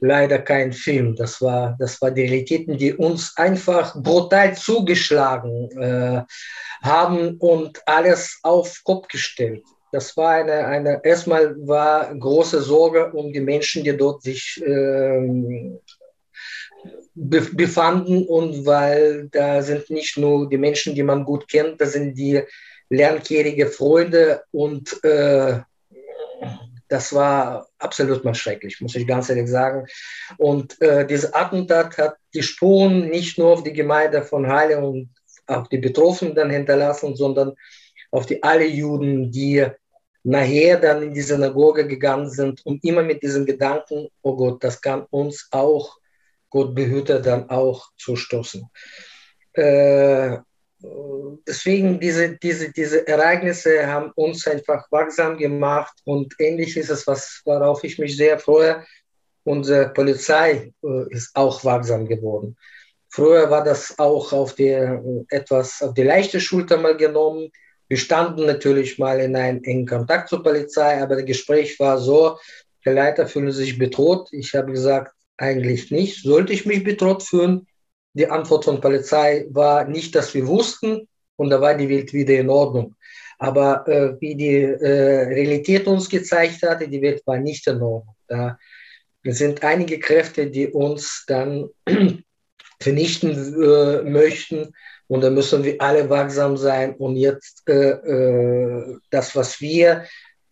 leider 0.00 0.38
kein 0.38 0.72
Film. 0.72 1.14
Das 1.16 1.40
war, 1.40 1.76
das 1.78 2.00
war 2.00 2.10
die 2.10 2.22
Realitäten, 2.22 2.76
die 2.76 2.92
uns 2.92 3.36
einfach 3.36 3.94
brutal 3.94 4.56
zugeschlagen 4.56 5.70
äh, 5.80 6.22
haben 6.82 7.36
und 7.38 7.80
alles 7.86 8.38
auf 8.42 8.80
Kopf 8.84 9.08
gestellt. 9.08 9.64
Das 9.92 10.16
war 10.16 10.30
eine, 10.30 10.66
eine, 10.66 11.00
erstmal 11.04 11.56
war 11.66 12.14
große 12.14 12.62
Sorge 12.62 13.12
um 13.12 13.32
die 13.32 13.40
Menschen, 13.40 13.82
die 13.82 13.96
dort 13.96 14.22
sich 14.22 14.62
ähm, 14.64 15.80
befanden 17.14 18.24
und 18.26 18.64
weil 18.64 19.28
da 19.30 19.62
sind 19.62 19.90
nicht 19.90 20.16
nur 20.16 20.48
die 20.48 20.58
Menschen, 20.58 20.94
die 20.94 21.02
man 21.02 21.24
gut 21.24 21.48
kennt, 21.48 21.80
da 21.80 21.86
sind 21.86 22.14
die 22.16 22.40
lernjährige 22.88 23.66
Freunde 23.66 24.42
und 24.52 25.02
äh, 25.04 25.60
das 26.88 27.14
war 27.14 27.68
absolut 27.78 28.24
mal 28.24 28.34
schrecklich, 28.34 28.80
muss 28.80 28.96
ich 28.96 29.06
ganz 29.06 29.28
ehrlich 29.28 29.48
sagen. 29.48 29.86
Und 30.38 30.80
äh, 30.82 31.06
dieses 31.06 31.32
Attentat 31.32 31.96
hat 31.98 32.16
die 32.34 32.42
Spuren 32.42 33.08
nicht 33.08 33.38
nur 33.38 33.52
auf 33.52 33.62
die 33.62 33.72
Gemeinde 33.72 34.22
von 34.22 34.48
Halle 34.48 34.80
und 34.80 35.08
auf 35.46 35.68
die 35.68 35.78
Betroffenen 35.78 36.50
hinterlassen, 36.50 37.14
sondern 37.14 37.54
auf 38.10 38.26
die 38.26 38.42
alle 38.42 38.66
Juden, 38.66 39.30
die 39.30 39.66
nachher 40.22 40.78
dann 40.78 41.02
in 41.02 41.14
die 41.14 41.22
Synagoge 41.22 41.86
gegangen 41.86 42.28
sind 42.28 42.64
und 42.66 42.84
immer 42.84 43.02
mit 43.02 43.22
diesem 43.22 43.46
Gedanken, 43.46 44.08
oh 44.22 44.36
Gott, 44.36 44.62
das 44.62 44.80
kann 44.80 45.06
uns 45.10 45.48
auch, 45.50 45.98
Gott 46.50 46.74
behüte, 46.74 47.20
dann 47.20 47.48
auch 47.48 47.88
zustoßen. 47.96 48.68
Äh, 49.52 50.38
deswegen 51.46 52.00
diese, 52.00 52.36
diese, 52.36 52.72
diese 52.72 53.06
Ereignisse 53.06 53.86
haben 53.86 54.10
uns 54.14 54.46
einfach 54.46 54.90
wachsam 54.90 55.36
gemacht 55.36 55.94
und 56.04 56.34
ähnlich 56.38 56.76
ist 56.76 56.90
es, 56.90 57.06
was, 57.06 57.42
worauf 57.44 57.84
ich 57.84 57.98
mich 57.98 58.16
sehr 58.16 58.38
freue. 58.38 58.84
Unsere 59.44 59.90
Polizei 59.90 60.72
äh, 60.82 61.14
ist 61.14 61.34
auch 61.34 61.64
wachsam 61.64 62.06
geworden. 62.06 62.56
Früher 63.08 63.50
war 63.50 63.64
das 63.64 63.98
auch 63.98 64.32
auf 64.32 64.54
die, 64.54 64.70
etwas 65.28 65.82
auf 65.82 65.94
die 65.94 66.04
leichte 66.04 66.40
Schulter 66.40 66.76
mal 66.76 66.96
genommen. 66.96 67.50
Wir 67.90 67.96
standen 67.96 68.46
natürlich 68.46 69.00
mal 69.00 69.18
in 69.18 69.34
einem 69.34 69.64
engen 69.64 69.84
Kontakt 69.84 70.28
zur 70.28 70.44
Polizei, 70.44 71.02
aber 71.02 71.16
das 71.16 71.24
Gespräch 71.24 71.80
war 71.80 71.98
so, 71.98 72.38
der 72.84 72.94
Leiter 72.94 73.26
fühlte 73.26 73.50
sich 73.50 73.78
bedroht. 73.78 74.28
Ich 74.30 74.54
habe 74.54 74.70
gesagt, 74.70 75.12
eigentlich 75.36 75.90
nicht. 75.90 76.22
Sollte 76.22 76.52
ich 76.52 76.66
mich 76.66 76.84
bedroht 76.84 77.24
fühlen? 77.24 77.66
Die 78.14 78.28
Antwort 78.28 78.64
von 78.64 78.80
Polizei 78.80 79.44
war 79.50 79.86
nicht, 79.88 80.14
dass 80.14 80.32
wir 80.34 80.46
wussten 80.46 81.08
und 81.34 81.50
da 81.50 81.60
war 81.60 81.74
die 81.74 81.88
Welt 81.88 82.12
wieder 82.12 82.34
in 82.34 82.48
Ordnung. 82.48 82.94
Aber 83.38 83.88
äh, 83.88 84.20
wie 84.20 84.36
die 84.36 84.62
äh, 84.62 85.24
Realität 85.24 85.88
uns 85.88 86.08
gezeigt 86.08 86.62
hatte, 86.62 86.86
die 86.86 87.02
Welt 87.02 87.22
war 87.26 87.38
nicht 87.38 87.66
in 87.66 87.82
Ordnung. 87.82 88.14
Da 88.28 88.56
sind 89.24 89.64
einige 89.64 89.98
Kräfte, 89.98 90.48
die 90.48 90.68
uns 90.68 91.24
dann 91.26 91.70
vernichten 92.80 93.60
äh, 93.60 94.02
möchten. 94.02 94.72
Und 95.10 95.22
da 95.22 95.30
müssen 95.30 95.64
wir 95.64 95.74
alle 95.80 96.08
wachsam 96.08 96.56
sein 96.56 96.94
und 96.94 97.16
jetzt 97.16 97.68
äh, 97.68 97.90
äh, 97.90 98.96
das, 99.10 99.34
was 99.34 99.60
wir, 99.60 100.04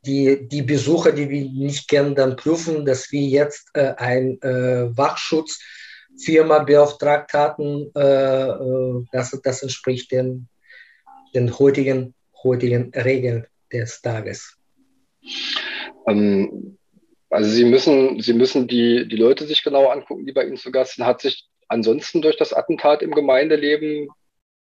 die, 0.04 0.48
die 0.48 0.62
Besucher, 0.62 1.12
die 1.12 1.28
wir 1.28 1.44
nicht 1.44 1.88
kennen, 1.88 2.16
dann 2.16 2.34
prüfen, 2.34 2.84
dass 2.84 3.12
wir 3.12 3.20
jetzt 3.20 3.68
äh, 3.74 3.94
ein 3.96 4.42
äh, 4.42 4.96
Wachschutzfirma 4.96 6.64
beauftragt 6.64 7.34
hatten. 7.34 7.92
Äh, 7.94 8.00
äh, 8.00 9.04
das, 9.12 9.30
das 9.44 9.62
entspricht 9.62 10.10
den, 10.10 10.48
den 11.36 11.56
heutigen, 11.56 12.14
heutigen 12.42 12.90
Regeln 12.96 13.46
des 13.72 14.02
Tages. 14.02 14.56
Ähm, 16.08 16.76
also 17.30 17.48
Sie 17.48 17.64
müssen, 17.64 18.20
Sie 18.20 18.32
müssen 18.32 18.66
die, 18.66 19.06
die 19.06 19.16
Leute 19.16 19.46
sich 19.46 19.62
genau 19.62 19.86
angucken, 19.86 20.26
die 20.26 20.32
bei 20.32 20.44
Ihnen 20.44 20.56
zu 20.56 20.72
Gast 20.72 20.96
sind. 20.96 21.06
Hat 21.06 21.20
sich 21.20 21.46
ansonsten 21.68 22.22
durch 22.22 22.36
das 22.36 22.52
Attentat 22.52 23.02
im 23.02 23.12
Gemeindeleben 23.12 24.08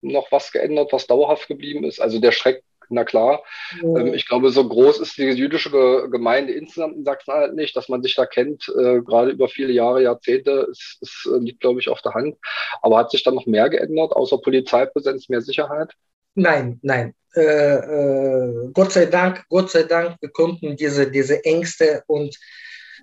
noch 0.02 0.32
was 0.32 0.52
geändert, 0.52 0.92
was 0.92 1.08
dauerhaft 1.08 1.48
geblieben 1.48 1.84
ist? 1.84 2.00
Also 2.02 2.20
der 2.20 2.32
Schreck, 2.32 2.64
na 2.90 3.06
klar. 3.06 3.44
Ähm, 3.82 4.14
ich 4.14 4.28
glaube, 4.28 4.50
so 4.50 4.68
groß 4.68 5.00
ist 5.00 5.18
die 5.18 5.24
jüdische 5.24 5.70
Gemeinde 6.10 6.54
insgesamt 6.54 6.98
in 6.98 7.06
Sachsen-Anhalt 7.06 7.56
nicht, 7.56 7.76
dass 7.76 7.90
man 7.90 8.04
sich 8.04 8.16
da 8.16 8.26
kennt, 8.26 8.68
äh, 8.70 9.02
gerade 9.02 9.32
über 9.32 9.48
viele 9.48 9.72
Jahre, 9.72 10.04
Jahrzehnte, 10.04 10.68
ist, 10.70 10.98
ist, 11.02 11.30
äh, 11.32 11.38
liegt, 11.40 11.62
glaube 11.62 11.80
ich, 11.80 11.90
auf 11.90 12.02
der 12.02 12.14
Hand. 12.14 12.38
Aber 12.82 12.98
hat 12.98 13.12
sich 13.12 13.24
da 13.24 13.32
noch 13.32 13.46
mehr 13.46 13.70
geändert, 13.70 14.12
außer 14.14 14.38
Polizeipräsenz, 14.40 15.30
mehr 15.30 15.42
Sicherheit? 15.42 15.94
Nein, 16.36 16.80
nein. 16.82 17.14
Äh, 17.34 17.76
äh, 17.76 18.70
Gott 18.74 18.92
sei 18.92 19.06
Dank, 19.06 19.46
Gott 19.50 19.72
sei 19.72 19.84
Dank, 19.84 20.18
wir 20.20 20.30
konnten 20.30 20.76
diese, 20.76 21.10
diese 21.10 21.44
Ängste 21.46 22.04
und 22.08 22.38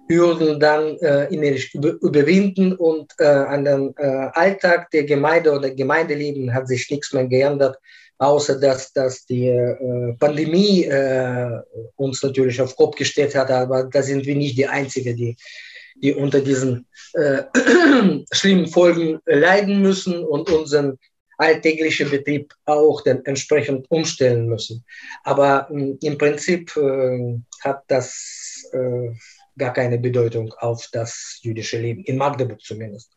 Hürden 0.09 0.59
dann 0.59 0.97
äh, 0.99 1.27
innerlich 1.27 1.75
über, 1.75 1.91
überwinden 2.01 2.73
und 2.73 3.13
äh, 3.19 3.25
an 3.25 3.65
den 3.65 3.95
äh, 3.99 4.29
Alltag 4.33 4.91
der 4.91 5.05
Gemeinde 5.05 5.53
oder 5.53 5.71
Gemeindeleben 5.71 6.53
hat 6.53 6.67
sich 6.67 6.91
nichts 6.91 7.13
mehr 7.13 7.27
geändert, 7.27 7.77
außer 8.19 8.59
dass, 8.59 8.93
dass 8.93 9.27
die 9.27 9.49
äh, 9.49 10.15
Pandemie 10.19 10.85
äh, 10.85 11.61
uns 11.97 12.23
natürlich 12.23 12.61
auf 12.61 12.75
Kopf 12.77 12.97
gestellt 12.97 13.35
hat, 13.35 13.51
aber 13.51 13.85
da 13.85 14.03
sind 14.03 14.25
wir 14.25 14.35
nicht 14.35 14.57
die 14.57 14.67
Einzigen, 14.67 15.15
die, 15.15 15.37
die 15.97 16.15
unter 16.15 16.41
diesen 16.41 16.87
äh, 17.13 17.43
schlimmen 18.33 18.69
Folgen 18.69 19.21
leiden 19.27 19.83
müssen 19.83 20.25
und 20.25 20.51
unseren 20.51 20.99
alltäglichen 21.37 22.11
Betrieb 22.11 22.53
auch 22.65 23.03
dann 23.03 23.25
entsprechend 23.25 23.89
umstellen 23.91 24.49
müssen. 24.49 24.85
Aber 25.23 25.69
im 25.71 26.19
Prinzip 26.19 26.73
hat 27.63 27.85
das 27.87 28.69
gar 29.59 29.73
keine 29.73 29.99
Bedeutung 29.99 30.55
auf 30.59 30.89
das 30.93 31.41
jüdische 31.43 31.79
Leben, 31.79 32.05
in 32.05 32.17
Magdeburg 32.17 32.61
zumindest. 32.63 33.13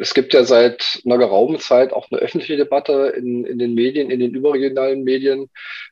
Es 0.00 0.14
gibt 0.14 0.34
ja 0.34 0.44
seit 0.44 1.00
einer 1.04 1.16
geraumen 1.18 1.58
Zeit 1.58 1.92
auch 1.92 2.10
eine 2.10 2.20
öffentliche 2.20 2.56
Debatte 2.56 3.14
in, 3.16 3.44
in 3.44 3.58
den 3.58 3.74
Medien, 3.74 4.10
in 4.10 4.20
den 4.20 4.34
überregionalen 4.34 5.02
Medien, 5.02 5.48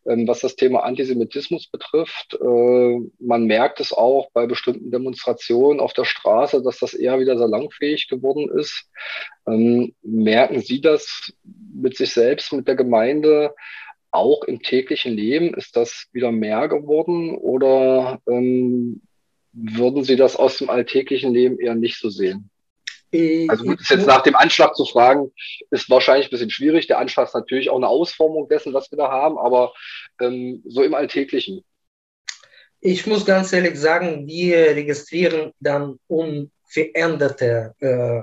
ähm, 0.06 0.26
was 0.28 0.40
das 0.40 0.56
Thema 0.56 0.80
Antisemitismus 0.80 1.68
betrifft. 1.68 2.34
Äh, 2.34 3.00
man 3.18 3.46
merkt 3.46 3.80
es 3.80 3.92
auch 3.92 4.30
bei 4.32 4.46
bestimmten 4.46 4.90
Demonstrationen 4.90 5.80
auf 5.80 5.92
der 5.92 6.04
Straße, 6.04 6.62
dass 6.62 6.78
das 6.78 6.94
eher 6.94 7.20
wieder 7.20 7.38
sehr 7.38 7.48
langfähig 7.48 8.08
geworden 8.08 8.50
ist. 8.58 8.90
Ähm, 9.46 9.94
merken 10.02 10.60
Sie 10.60 10.80
das 10.80 11.32
mit 11.74 11.96
sich 11.96 12.12
selbst, 12.12 12.52
mit 12.52 12.68
der 12.68 12.76
Gemeinde? 12.76 13.54
Auch 14.10 14.44
im 14.44 14.62
täglichen 14.62 15.14
Leben? 15.14 15.54
Ist 15.54 15.76
das 15.76 16.06
wieder 16.12 16.32
mehr 16.32 16.68
geworden 16.68 17.36
oder 17.36 18.20
ähm, 18.28 19.02
würden 19.52 20.04
Sie 20.04 20.16
das 20.16 20.36
aus 20.36 20.58
dem 20.58 20.70
alltäglichen 20.70 21.32
Leben 21.32 21.58
eher 21.58 21.74
nicht 21.74 21.98
so 21.98 22.10
sehen? 22.10 22.50
Also 23.48 23.64
gut, 23.64 23.80
ist 23.80 23.90
jetzt 23.90 24.06
nach 24.06 24.22
dem 24.22 24.36
Anschlag 24.36 24.76
zu 24.76 24.84
fragen, 24.84 25.32
ist 25.72 25.90
wahrscheinlich 25.90 26.28
ein 26.28 26.30
bisschen 26.30 26.50
schwierig. 26.50 26.86
Der 26.86 26.98
Anschlag 26.98 27.26
ist 27.26 27.34
natürlich 27.34 27.68
auch 27.68 27.76
eine 27.76 27.88
Ausformung 27.88 28.48
dessen, 28.48 28.72
was 28.72 28.90
wir 28.92 28.98
da 28.98 29.10
haben, 29.10 29.36
aber 29.36 29.72
ähm, 30.20 30.62
so 30.64 30.84
im 30.84 30.94
Alltäglichen. 30.94 31.64
Ich 32.80 33.06
muss 33.06 33.26
ganz 33.26 33.52
ehrlich 33.52 33.78
sagen, 33.78 34.28
wir 34.28 34.76
registrieren 34.76 35.52
dann 35.58 35.98
unveränderte 36.06 37.74
äh, 37.80 38.22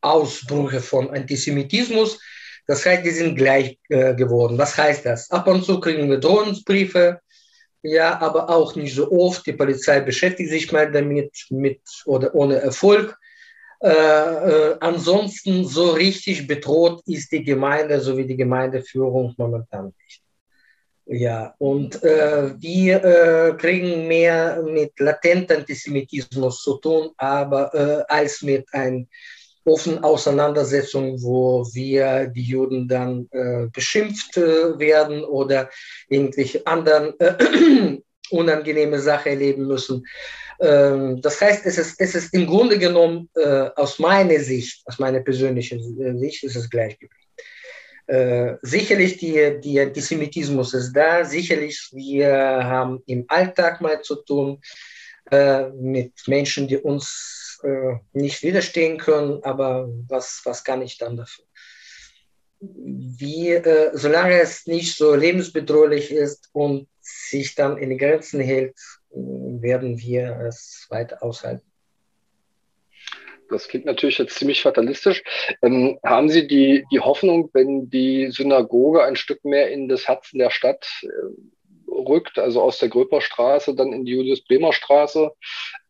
Ausbrüche 0.00 0.80
von 0.80 1.10
Antisemitismus 1.10 2.18
das 2.66 2.86
heißt, 2.86 3.04
die 3.04 3.10
sind 3.10 3.36
gleich 3.36 3.78
äh, 3.88 4.14
geworden. 4.14 4.58
Was 4.58 4.76
heißt 4.76 5.04
das? 5.06 5.30
Ab 5.30 5.46
und 5.48 5.64
zu 5.64 5.80
kriegen 5.80 6.08
wir 6.08 6.18
Drohungsbriefe, 6.18 7.20
ja, 7.82 8.18
aber 8.20 8.48
auch 8.48 8.74
nicht 8.74 8.94
so 8.94 9.10
oft. 9.12 9.46
Die 9.46 9.52
Polizei 9.52 10.00
beschäftigt 10.00 10.50
sich 10.50 10.72
mal 10.72 10.90
damit, 10.90 11.32
mit 11.50 11.80
oder 12.06 12.34
ohne 12.34 12.56
Erfolg. 12.56 13.18
Äh, 13.80 13.90
äh, 13.90 14.76
ansonsten 14.80 15.66
so 15.66 15.90
richtig 15.90 16.46
bedroht 16.46 17.02
ist 17.06 17.30
die 17.32 17.44
Gemeinde 17.44 18.00
sowie 18.00 18.26
die 18.26 18.36
Gemeindeführung 18.36 19.34
momentan 19.36 19.92
nicht. 19.98 20.22
Ja, 21.06 21.54
und 21.58 22.02
äh, 22.02 22.58
wir 22.58 23.04
äh, 23.04 23.56
kriegen 23.58 24.08
mehr 24.08 24.62
mit 24.62 24.98
latentem 24.98 25.58
Antisemitismus 25.58 26.62
zu 26.62 26.78
tun, 26.78 27.10
aber 27.18 27.74
äh, 27.74 28.04
als 28.08 28.40
mit 28.40 28.72
einem 28.72 29.06
offenen 29.64 30.04
Auseinandersetzungen, 30.04 31.22
wo 31.22 31.64
wir 31.72 32.26
die 32.26 32.42
Juden 32.42 32.86
dann 32.86 33.28
äh, 33.30 33.66
beschimpft 33.72 34.36
äh, 34.36 34.78
werden 34.78 35.24
oder 35.24 35.70
irgendwelche 36.08 36.66
anderen 36.66 37.18
äh, 37.18 37.98
unangenehme 38.30 38.98
Sachen 38.98 39.32
erleben 39.32 39.66
müssen. 39.66 40.04
Ähm, 40.60 41.20
das 41.20 41.40
heißt, 41.40 41.66
es 41.66 41.78
ist, 41.78 42.00
es 42.00 42.14
ist 42.14 42.34
im 42.34 42.46
Grunde 42.46 42.78
genommen 42.78 43.28
äh, 43.34 43.70
aus 43.76 43.98
meiner 43.98 44.38
Sicht, 44.40 44.82
aus 44.86 44.98
meiner 44.98 45.20
persönlichen 45.20 46.00
äh, 46.00 46.18
Sicht, 46.18 46.44
ist 46.44 46.56
es 46.56 46.68
gleich 46.70 46.98
geblieben. 46.98 47.20
Äh, 48.06 48.56
sicherlich 48.60 49.16
die, 49.16 49.58
die 49.62 49.80
Antisemitismus 49.80 50.74
ist 50.74 50.92
da, 50.92 51.24
sicherlich 51.24 51.88
wir 51.92 52.28
haben 52.28 53.02
im 53.06 53.24
Alltag 53.28 53.80
mal 53.80 54.00
zu 54.02 54.16
tun 54.16 54.60
mit 55.80 56.12
Menschen, 56.26 56.68
die 56.68 56.76
uns 56.76 57.43
äh, 57.64 57.98
nicht 58.12 58.42
widerstehen 58.42 58.98
können, 58.98 59.42
aber 59.42 59.88
was, 60.08 60.42
was 60.44 60.64
kann 60.64 60.82
ich 60.82 60.98
dann 60.98 61.16
dafür? 61.16 61.44
Wie, 62.60 63.50
äh, 63.50 63.90
solange 63.94 64.40
es 64.40 64.66
nicht 64.66 64.96
so 64.96 65.14
lebensbedrohlich 65.14 66.10
ist 66.10 66.50
und 66.52 66.88
sich 67.00 67.54
dann 67.54 67.76
in 67.78 67.98
Grenzen 67.98 68.40
hält, 68.40 68.78
werden 69.10 69.98
wir 69.98 70.40
es 70.46 70.86
weiter 70.88 71.22
aushalten. 71.22 71.70
Das 73.50 73.68
klingt 73.68 73.84
natürlich 73.84 74.18
jetzt 74.18 74.38
ziemlich 74.38 74.62
fatalistisch. 74.62 75.22
Ähm, 75.62 75.98
haben 76.04 76.28
Sie 76.28 76.46
die, 76.46 76.84
die 76.90 77.00
Hoffnung, 77.00 77.50
wenn 77.52 77.90
die 77.90 78.30
Synagoge 78.30 79.04
ein 79.04 79.16
Stück 79.16 79.44
mehr 79.44 79.70
in 79.70 79.88
das 79.88 80.08
Herzen 80.08 80.38
der 80.38 80.50
Stadt 80.50 80.86
äh, 81.02 81.90
rückt, 81.90 82.38
also 82.38 82.62
aus 82.62 82.78
der 82.78 82.88
Gröperstraße 82.88 83.74
dann 83.74 83.92
in 83.92 84.04
die 84.04 84.12
Julius-Bremer-Straße, 84.12 85.30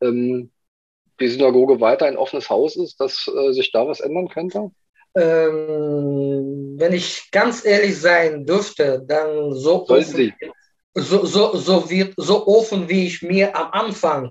ähm, 0.02 0.50
die 1.20 1.28
Synagoge 1.28 1.80
weiter 1.80 2.06
ein 2.06 2.16
offenes 2.16 2.50
Haus 2.50 2.76
ist, 2.76 3.00
dass 3.00 3.28
äh, 3.28 3.52
sich 3.52 3.72
da 3.72 3.86
was 3.86 4.00
ändern 4.00 4.28
könnte? 4.28 4.70
Ähm, 5.16 6.74
wenn 6.76 6.92
ich 6.92 7.28
ganz 7.30 7.64
ehrlich 7.64 8.00
sein 8.00 8.44
dürfte, 8.44 9.02
dann 9.06 9.52
so 9.54 9.88
offen, 9.88 10.32
so, 10.94 11.24
so, 11.24 11.56
so, 11.56 11.90
wird, 11.90 12.14
so 12.16 12.46
offen, 12.46 12.88
wie 12.88 13.06
ich 13.06 13.22
mir 13.22 13.56
am 13.56 13.70
Anfang 13.72 14.30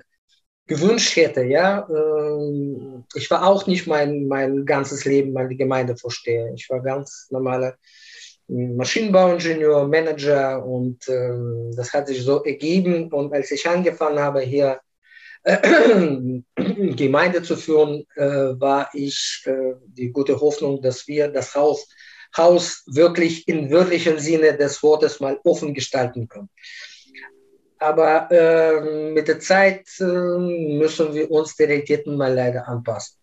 gewünscht 0.67 1.15
hätte. 1.15 1.43
Ja? 1.43 1.87
Ähm, 1.89 3.05
ich 3.15 3.29
war 3.29 3.47
auch 3.47 3.65
nicht 3.67 3.87
mein, 3.87 4.27
mein 4.27 4.65
ganzes 4.65 5.05
Leben 5.05 5.33
mal 5.33 5.47
die 5.47 5.57
Gemeindevorsteher. 5.57 6.53
Ich 6.53 6.69
war 6.69 6.81
ganz 6.81 7.27
normaler 7.29 7.75
Maschinenbauingenieur, 8.47 9.87
Manager 9.87 10.65
und 10.65 11.07
ähm, 11.07 11.71
das 11.75 11.93
hat 11.93 12.07
sich 12.07 12.23
so 12.23 12.43
ergeben. 12.43 13.11
Und 13.11 13.33
als 13.33 13.51
ich 13.51 13.67
angefangen 13.67 14.19
habe, 14.19 14.41
hier 14.41 14.79
Gemeinde 16.95 17.43
zu 17.43 17.57
führen, 17.57 18.05
äh, 18.15 18.25
war 18.59 18.89
ich 18.93 19.43
äh, 19.45 19.73
die 19.87 20.11
gute 20.11 20.39
Hoffnung, 20.39 20.81
dass 20.81 21.07
wir 21.07 21.27
das 21.27 21.53
Haus, 21.53 21.87
Haus 22.37 22.83
wirklich 22.87 23.47
im 23.47 23.69
wirklichen 23.69 24.19
Sinne 24.19 24.55
des 24.55 24.81
Wortes 24.81 25.19
mal 25.19 25.37
offen 25.43 25.73
gestalten 25.73 26.27
können. 26.29 26.49
Aber 27.77 28.31
äh, 28.31 29.11
mit 29.11 29.27
der 29.27 29.39
Zeit 29.39 29.85
äh, 29.99 30.03
müssen 30.03 31.13
wir 31.13 31.29
uns 31.29 31.55
die 31.57 31.63
Realitäten 31.63 32.15
mal 32.15 32.33
leider 32.33 32.65
anpassen. 32.67 33.17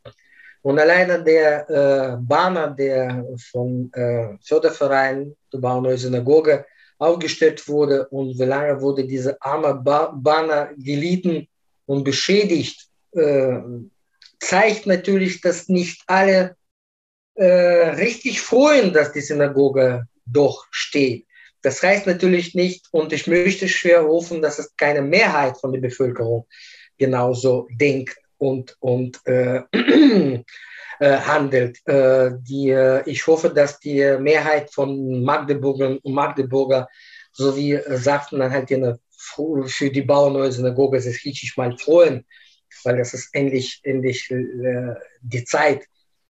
Und 0.63 0.79
alleine 0.79 1.25
der 1.25 1.71
äh, 1.71 2.17
Banner, 2.21 2.69
der 2.69 3.25
vom 3.51 3.91
äh, 3.95 4.37
Förderverein 4.45 5.35
der 5.51 5.59
Bauneue 5.59 5.97
Synagoge 5.97 6.67
aufgestellt 6.99 7.67
wurde 7.67 8.07
und 8.09 8.39
wie 8.39 8.45
lange 8.45 8.79
wurde 8.79 9.07
dieser 9.07 9.39
arme 9.41 9.75
ba 9.75 10.13
Banner 10.15 10.69
gelitten, 10.77 11.49
und 11.91 12.05
beschädigt, 12.05 12.87
äh, 13.17 13.59
zeigt 14.39 14.87
natürlich, 14.87 15.41
dass 15.41 15.69
nicht 15.69 16.05
alle 16.07 16.55
äh, 17.35 17.45
richtig 17.45 18.41
freuen, 18.41 18.93
dass 18.93 19.11
die 19.11 19.21
Synagoge 19.21 20.07
doch 20.25 20.67
steht. 20.71 21.27
Das 21.63 21.83
heißt 21.83 22.07
natürlich 22.07 22.55
nicht, 22.55 22.87
und 22.93 23.13
ich 23.13 23.27
möchte 23.27 23.69
schwer 23.69 24.05
hoffen, 24.05 24.41
dass 24.41 24.61
es 24.61 24.77
keine 24.77 25.03
Mehrheit 25.03 25.59
von 25.59 25.73
der 25.73 25.81
Bevölkerung 25.81 26.47
genauso 26.97 27.67
denkt 27.73 28.17
und, 28.39 28.77
und 28.79 29.19
äh, 29.27 29.63
äh, 29.73 30.43
handelt. 31.01 31.85
Äh, 31.89 32.31
die, 32.39 32.71
äh, 32.71 33.03
ich 33.05 33.27
hoffe, 33.27 33.51
dass 33.51 33.81
die 33.81 34.17
Mehrheit 34.21 34.73
von 34.73 35.25
Magdeburgern 35.25 35.99
und 35.99 36.15
Magdeburger, 36.15 36.87
so 37.33 37.57
wie 37.57 37.81
für 39.35 39.91
die 39.91 40.03
Bauneue 40.03 40.53
Synagoge, 40.53 41.01
sich 41.01 41.25
richtig 41.25 41.57
mal 41.57 41.77
freuen, 41.79 42.25
weil 42.85 42.99
das 42.99 43.15
ist 43.15 43.29
endlich, 43.33 43.81
endlich 43.83 44.31
äh, 44.31 44.95
die 45.23 45.45
Zeit, 45.45 45.85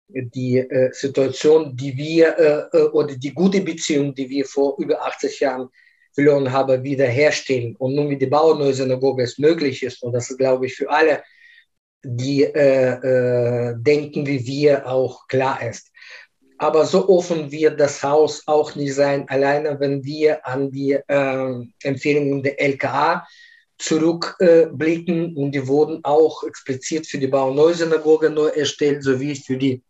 die 0.08 0.58
äh, 0.58 0.92
Situation, 0.92 1.76
die 1.76 1.96
wir 1.96 2.70
äh, 2.72 2.78
oder 2.88 3.16
die 3.16 3.32
gute 3.32 3.60
Beziehung, 3.60 4.14
die 4.14 4.28
wir 4.28 4.44
vor 4.44 4.76
über 4.78 5.02
80 5.02 5.40
Jahren 5.40 5.68
verloren 6.14 6.52
haben, 6.52 6.82
wiederherstellen. 6.82 7.74
Und 7.76 7.94
nun 7.94 8.08
mit 8.08 8.20
der 8.20 8.26
Bauneue 8.26 8.74
Synagoge 8.74 9.22
es 9.22 9.38
möglich 9.38 9.82
ist, 9.82 10.02
und 10.02 10.12
das 10.12 10.30
ist, 10.30 10.38
glaube 10.38 10.66
ich, 10.66 10.74
für 10.74 10.90
alle, 10.90 11.22
die 12.04 12.42
denken 12.42 14.26
wie 14.26 14.44
wir, 14.44 14.86
auch 14.86 15.26
klar 15.28 15.62
ist. 15.66 15.92
Aber 16.62 16.86
so 16.86 17.08
offen 17.08 17.50
wird 17.50 17.80
das 17.80 18.04
Haus 18.04 18.44
auch 18.46 18.76
nicht 18.76 18.94
sein, 18.94 19.28
alleine 19.28 19.80
wenn 19.80 20.04
wir 20.04 20.46
an 20.46 20.70
die 20.70 20.92
äh, 20.92 21.66
Empfehlungen 21.82 22.44
der 22.44 22.60
LKA 22.60 23.26
zurückblicken. 23.78 25.36
und 25.36 25.50
die 25.56 25.66
wurden 25.66 26.04
auch 26.04 26.44
explizit 26.44 27.08
für 27.08 27.18
die 27.18 27.26
Bauerneusynagoge 27.26 28.30
neu 28.30 28.46
erstellt, 28.46 29.02
sowie 29.02 29.34
für 29.34 29.56
die 29.56 29.82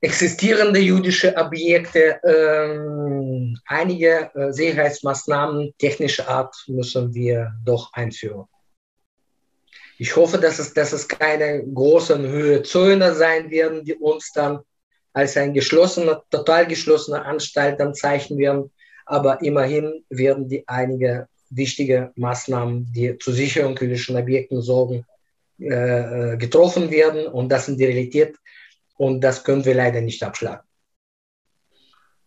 existierende 0.00 0.80
jüdische 0.80 1.36
Objekte. 1.36 2.18
Ähm, 2.24 3.58
einige 3.66 4.30
äh, 4.34 4.52
Sicherheitsmaßnahmen 4.54 5.74
technischer 5.76 6.28
Art 6.28 6.56
müssen 6.66 7.12
wir 7.12 7.52
doch 7.62 7.92
einführen. 7.92 8.46
Ich 9.98 10.16
hoffe, 10.16 10.38
dass 10.38 10.58
es, 10.58 10.72
dass 10.72 10.94
es 10.94 11.06
keine 11.06 11.62
großen 11.62 12.26
Höhezöner 12.26 13.14
sein 13.14 13.50
werden, 13.50 13.84
die 13.84 13.94
uns 13.96 14.32
dann 14.32 14.60
als 15.12 15.36
ein 15.36 15.52
geschlossener, 15.52 16.22
total 16.30 16.66
geschlossener 16.66 17.24
Anstalt 17.24 17.78
dann 17.80 17.94
zeichnen 17.94 18.38
werden. 18.38 18.70
Aber 19.06 19.42
immerhin 19.42 20.04
werden 20.08 20.48
die 20.48 20.66
einige 20.68 21.28
wichtige 21.50 22.12
Maßnahmen, 22.16 22.92
die 22.92 23.18
zur 23.18 23.34
Sicherung 23.34 23.76
jüdischen 23.76 24.16
Objekten 24.16 24.62
sorgen, 24.62 25.04
äh, 25.60 26.32
äh, 26.32 26.36
getroffen 26.36 26.90
werden. 26.90 27.26
Und 27.26 27.50
das 27.50 27.66
sind 27.66 27.78
die 27.78 27.84
Realität. 27.84 28.36
Und 28.96 29.20
das 29.20 29.44
können 29.44 29.64
wir 29.64 29.74
leider 29.74 30.00
nicht 30.00 30.22
abschlagen. 30.22 30.66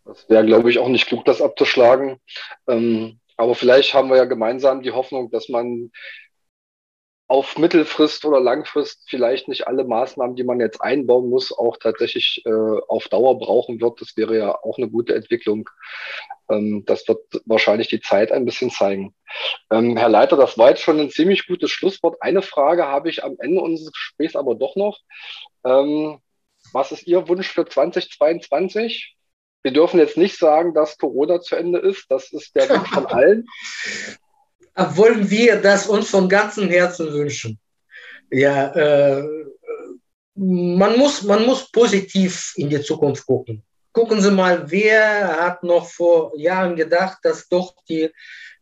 Das 0.04 0.28
wäre, 0.28 0.46
glaube 0.46 0.70
ich, 0.70 0.78
auch 0.78 0.88
nicht 0.88 1.06
klug, 1.06 1.24
das 1.24 1.42
abzuschlagen. 1.42 2.20
Ähm, 2.68 3.18
aber 3.36 3.54
vielleicht 3.54 3.92
haben 3.92 4.08
wir 4.08 4.16
ja 4.16 4.24
gemeinsam 4.24 4.82
die 4.82 4.92
Hoffnung, 4.92 5.30
dass 5.30 5.48
man 5.48 5.90
auf 7.28 7.58
Mittelfrist 7.58 8.24
oder 8.24 8.40
Langfrist 8.40 9.02
vielleicht 9.08 9.48
nicht 9.48 9.66
alle 9.66 9.84
Maßnahmen, 9.84 10.36
die 10.36 10.44
man 10.44 10.60
jetzt 10.60 10.80
einbauen 10.80 11.28
muss, 11.28 11.52
auch 11.52 11.76
tatsächlich 11.76 12.42
äh, 12.46 12.50
auf 12.88 13.08
Dauer 13.08 13.38
brauchen 13.38 13.80
wird. 13.80 14.00
Das 14.00 14.16
wäre 14.16 14.38
ja 14.38 14.54
auch 14.54 14.78
eine 14.78 14.88
gute 14.88 15.14
Entwicklung. 15.14 15.68
Ähm, 16.48 16.84
das 16.86 17.06
wird 17.08 17.20
wahrscheinlich 17.44 17.88
die 17.88 18.00
Zeit 18.00 18.30
ein 18.30 18.44
bisschen 18.44 18.70
zeigen. 18.70 19.12
Ähm, 19.72 19.96
Herr 19.96 20.08
Leiter, 20.08 20.36
das 20.36 20.56
war 20.56 20.70
jetzt 20.70 20.82
schon 20.82 21.00
ein 21.00 21.10
ziemlich 21.10 21.48
gutes 21.48 21.70
Schlusswort. 21.72 22.16
Eine 22.20 22.42
Frage 22.42 22.86
habe 22.86 23.08
ich 23.10 23.24
am 23.24 23.34
Ende 23.40 23.60
unseres 23.60 23.92
Gesprächs 23.92 24.36
aber 24.36 24.54
doch 24.54 24.76
noch. 24.76 25.00
Ähm, 25.64 26.18
was 26.72 26.92
ist 26.92 27.08
Ihr 27.08 27.28
Wunsch 27.28 27.48
für 27.48 27.66
2022? 27.66 29.16
Wir 29.64 29.72
dürfen 29.72 29.98
jetzt 29.98 30.16
nicht 30.16 30.38
sagen, 30.38 30.74
dass 30.74 30.96
Corona 30.96 31.40
zu 31.40 31.56
Ende 31.56 31.80
ist. 31.80 32.08
Das 32.08 32.32
ist 32.32 32.54
der 32.54 32.68
Wunsch 32.70 32.88
von 32.88 33.06
allen. 33.06 33.46
wollen 34.76 35.30
wir 35.30 35.56
das 35.56 35.86
uns 35.86 36.08
von 36.10 36.28
ganzem 36.28 36.68
Herzen 36.68 37.12
wünschen. 37.12 37.58
Ja, 38.30 38.68
äh, 38.74 39.24
man, 40.34 40.98
muss, 40.98 41.22
man 41.22 41.46
muss 41.46 41.70
positiv 41.70 42.52
in 42.56 42.68
die 42.68 42.80
Zukunft 42.80 43.26
gucken. 43.26 43.62
Gucken 43.92 44.20
Sie 44.20 44.30
mal, 44.30 44.70
wer 44.70 45.40
hat 45.40 45.62
noch 45.62 45.88
vor 45.88 46.32
Jahren 46.36 46.76
gedacht, 46.76 47.18
dass 47.22 47.48
doch 47.48 47.74
die 47.88 48.10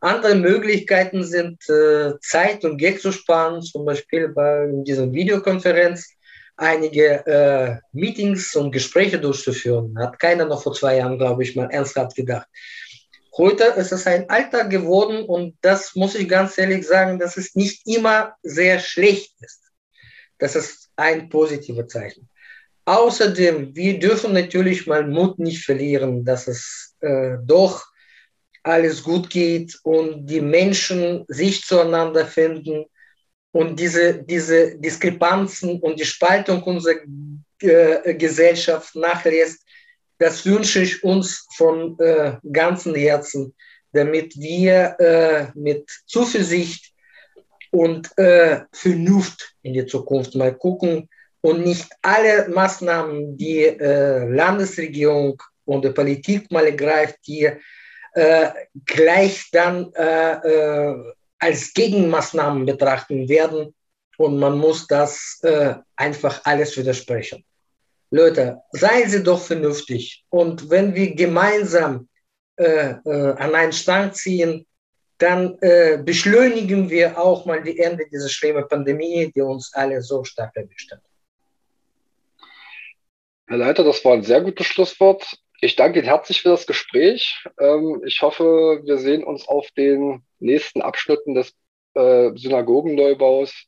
anderen 0.01 0.43
Möglichkeiten 0.43 1.25
sind, 1.25 1.69
äh, 1.69 2.13
Zeit 2.21 2.65
und 2.65 2.79
Geld 2.79 3.01
zu 3.01 3.11
sparen, 3.11 3.63
zum 3.63 3.85
Beispiel 3.85 4.29
bei 4.29 4.69
dieser 4.87 5.13
Videokonferenz 5.13 6.15
einige 6.57 7.27
äh, 7.27 7.77
Meetings 7.93 8.55
und 8.55 8.71
Gespräche 8.71 9.19
durchzuführen. 9.19 9.99
Hat 9.99 10.19
keiner 10.21 10.45
noch 10.45 10.63
vor 10.63 10.75
zwei 10.75 10.99
Jahren, 10.99 11.19
glaube 11.19 11.43
ich, 11.43 11.57
mal 11.57 11.71
ernsthaft 11.71 12.15
gedacht. 12.15 12.47
Heute 13.37 13.65
ist 13.65 13.91
es 13.91 14.07
ein 14.07 14.31
Alltag 14.31 14.71
geworden 14.71 15.25
und 15.25 15.57
das 15.61 15.97
muss 15.97 16.15
ich 16.15 16.29
ganz 16.29 16.57
ehrlich 16.57 16.87
sagen, 16.87 17.19
dass 17.19 17.37
es 17.37 17.57
nicht 17.57 17.87
immer 17.87 18.35
sehr 18.43 18.79
schlecht 18.79 19.35
ist. 19.41 19.61
Das 20.39 20.55
ist 20.55 20.91
ein 20.97 21.29
positives 21.29 21.89
Zeichen. 21.89 22.29
Außerdem, 22.85 23.75
wir 23.75 23.99
dürfen 23.99 24.35
natürlich 24.35 24.87
mal 24.87 25.07
Mut 25.07 25.39
nicht 25.39 25.65
verlieren, 25.65 26.25
dass 26.25 26.47
es 26.47 26.95
äh, 27.01 27.37
doch 27.43 27.85
alles 28.63 29.03
gut 29.03 29.31
geht 29.31 29.79
und 29.83 30.27
die 30.27 30.41
Menschen 30.41 31.25
sich 31.29 31.63
zueinander 31.63 32.27
finden 32.27 32.85
und 33.53 33.81
diese, 33.81 34.23
diese 34.23 34.77
Diskrepanzen 34.79 35.81
und 35.81 35.99
die 35.99 36.05
Spaltung 36.05 36.63
unserer 36.63 37.01
äh, 37.61 38.15
Gesellschaft 38.15 38.95
nachlässt 38.95 39.64
das 40.19 40.45
wünsche 40.47 40.81
ich 40.81 41.03
uns 41.03 41.47
von 41.57 41.99
äh, 41.99 42.37
ganzem 42.53 42.95
Herzen, 42.95 43.55
damit 43.93 44.37
wir 44.37 44.97
äh, 44.99 45.47
mit 45.55 45.91
Zuversicht 46.07 46.93
und 47.71 48.17
äh, 48.19 48.61
Vernunft 48.73 49.55
in 49.63 49.75
die 49.75 49.87
Zukunft 49.87 50.35
mal 50.35 50.55
gucken 50.55 51.09
und 51.41 51.65
nicht 51.65 51.89
alle 52.03 52.49
Maßnahmen, 52.49 53.37
die 53.37 53.65
äh, 53.65 54.29
Landesregierung 54.29 55.43
und 55.65 55.85
die 55.85 55.91
Politik 55.91 56.51
mal 56.51 56.67
ergreift, 56.67 57.19
die 57.27 57.51
äh, 58.15 58.49
gleich 58.85 59.51
dann 59.51 59.93
äh, 59.95 60.33
äh, 60.33 61.13
als 61.39 61.75
Gegenmaßnahmen 61.75 62.65
betrachten 62.65 63.29
werden. 63.29 63.75
Und 64.17 64.39
man 64.39 64.57
muss 64.57 64.87
das 64.87 65.41
äh, 65.43 65.75
einfach 65.97 66.41
alles 66.45 66.77
widersprechen. 66.77 67.45
Leute, 68.15 68.63
seien 68.71 69.11
Sie 69.11 69.25
doch 69.25 69.41
vernünftig. 69.41 70.25
Und 70.31 70.71
wenn 70.71 70.95
wir 70.95 71.17
gemeinsam 71.17 72.09
äh, 72.57 72.95
äh, 73.05 73.33
an 73.37 73.55
einen 73.57 73.73
Strang 73.73 74.13
ziehen, 74.13 74.67
dann 75.19 75.59
äh, 75.61 75.99
beschleunigen 76.01 76.91
wir 76.91 77.19
auch 77.19 77.45
mal 77.45 77.61
die 77.61 77.77
Ende 77.77 78.05
dieser 78.09 78.29
schlimmen 78.29 78.69
Pandemie, 78.69 79.33
die 79.35 79.41
uns 79.41 79.73
alle 79.75 80.01
so 80.01 80.23
stark 80.23 80.55
erwischt 80.55 80.93
hat. 80.93 81.01
Herr 83.49 83.57
Leiter, 83.57 83.83
das 83.83 84.05
war 84.05 84.13
ein 84.13 84.23
sehr 84.23 84.43
gutes 84.43 84.67
Schlusswort. 84.67 85.37
Ich 85.61 85.75
danke 85.75 85.99
Ihnen 85.99 86.07
herzlich 86.07 86.43
für 86.43 86.51
das 86.51 86.67
Gespräch. 86.69 87.45
Ähm, 87.59 88.01
ich 88.07 88.23
hoffe, 88.23 88.81
wir 88.85 88.99
sehen 88.99 89.25
uns 89.25 89.49
auf 89.49 89.67
den 89.77 90.23
nächsten 90.39 90.83
Abschnitten 90.83 91.35
des 91.35 91.53
äh, 91.95 92.31
Synagogenneubaus 92.37 93.67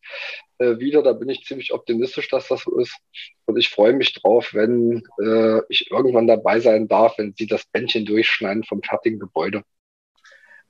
äh, 0.58 0.78
wieder. 0.78 1.02
Da 1.02 1.12
bin 1.12 1.28
ich 1.28 1.44
ziemlich 1.44 1.72
optimistisch, 1.72 2.28
dass 2.28 2.48
das 2.48 2.62
so 2.62 2.78
ist. 2.78 2.96
Und 3.44 3.58
ich 3.58 3.68
freue 3.68 3.92
mich 3.92 4.14
drauf, 4.14 4.50
wenn 4.54 5.02
äh, 5.22 5.60
ich 5.68 5.90
irgendwann 5.90 6.26
dabei 6.26 6.60
sein 6.60 6.88
darf, 6.88 7.18
wenn 7.18 7.34
Sie 7.36 7.46
das 7.46 7.64
Bändchen 7.66 8.06
durchschneiden 8.06 8.64
vom 8.64 8.82
fertigen 8.82 9.18
Gebäude. 9.18 9.62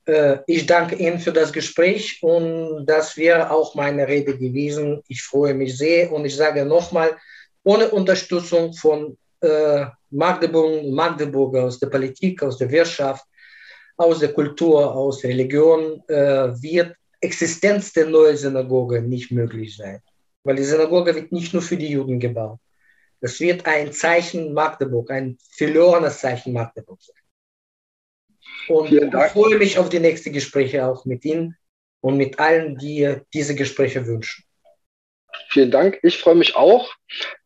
Äh, 0.05 0.39
ich 0.45 0.65
danke 0.65 0.95
Ihnen 0.95 1.19
für 1.19 1.31
das 1.31 1.53
Gespräch 1.53 2.19
und 2.21 2.85
das 2.85 3.15
wäre 3.15 3.49
auch 3.51 3.75
meine 3.75 4.07
Rede 4.07 4.37
gewesen. 4.37 5.01
Ich 5.07 5.23
freue 5.23 5.53
mich 5.53 5.77
sehr 5.77 6.11
und 6.11 6.25
ich 6.25 6.35
sage 6.35 6.65
nochmal, 6.65 7.15
ohne 7.63 7.89
Unterstützung 7.89 8.73
von 8.73 9.17
Magdeburg, 10.09 10.85
Magdeburg 10.85 11.55
aus 11.57 11.77
der 11.79 11.87
Politik, 11.87 12.41
aus 12.41 12.57
der 12.57 12.71
Wirtschaft, 12.71 13.23
aus 13.95 14.19
der 14.19 14.33
Kultur, 14.33 14.95
aus 14.95 15.19
der 15.19 15.29
Religion 15.29 16.01
wird 16.07 16.95
Existenz 17.21 17.93
der 17.93 18.07
neuen 18.07 18.37
Synagoge 18.37 19.01
nicht 19.01 19.31
möglich 19.31 19.75
sein. 19.75 20.01
Weil 20.43 20.55
die 20.55 20.63
Synagoge 20.63 21.15
wird 21.15 21.31
nicht 21.31 21.53
nur 21.53 21.61
für 21.61 21.77
die 21.77 21.89
Juden 21.89 22.19
gebaut. 22.19 22.59
Das 23.19 23.39
wird 23.39 23.65
ein 23.65 23.91
Zeichen 23.91 24.53
Magdeburg, 24.53 25.09
ein 25.11 25.37
verlorenes 25.55 26.19
Zeichen 26.19 26.53
Magdeburg 26.53 26.99
sein. 27.01 27.15
Und 28.69 28.91
ich 28.91 29.31
freue 29.31 29.57
mich 29.57 29.77
auf 29.79 29.89
die 29.89 29.99
nächsten 29.99 30.33
Gespräche 30.33 30.85
auch 30.85 31.05
mit 31.05 31.25
Ihnen 31.25 31.57
und 32.01 32.17
mit 32.17 32.39
allen, 32.39 32.77
die 32.77 33.17
diese 33.33 33.55
Gespräche 33.55 34.05
wünschen. 34.05 34.45
Vielen 35.49 35.71
Dank. 35.71 35.99
Ich 36.03 36.19
freue 36.19 36.35
mich 36.35 36.55
auch. 36.55 36.93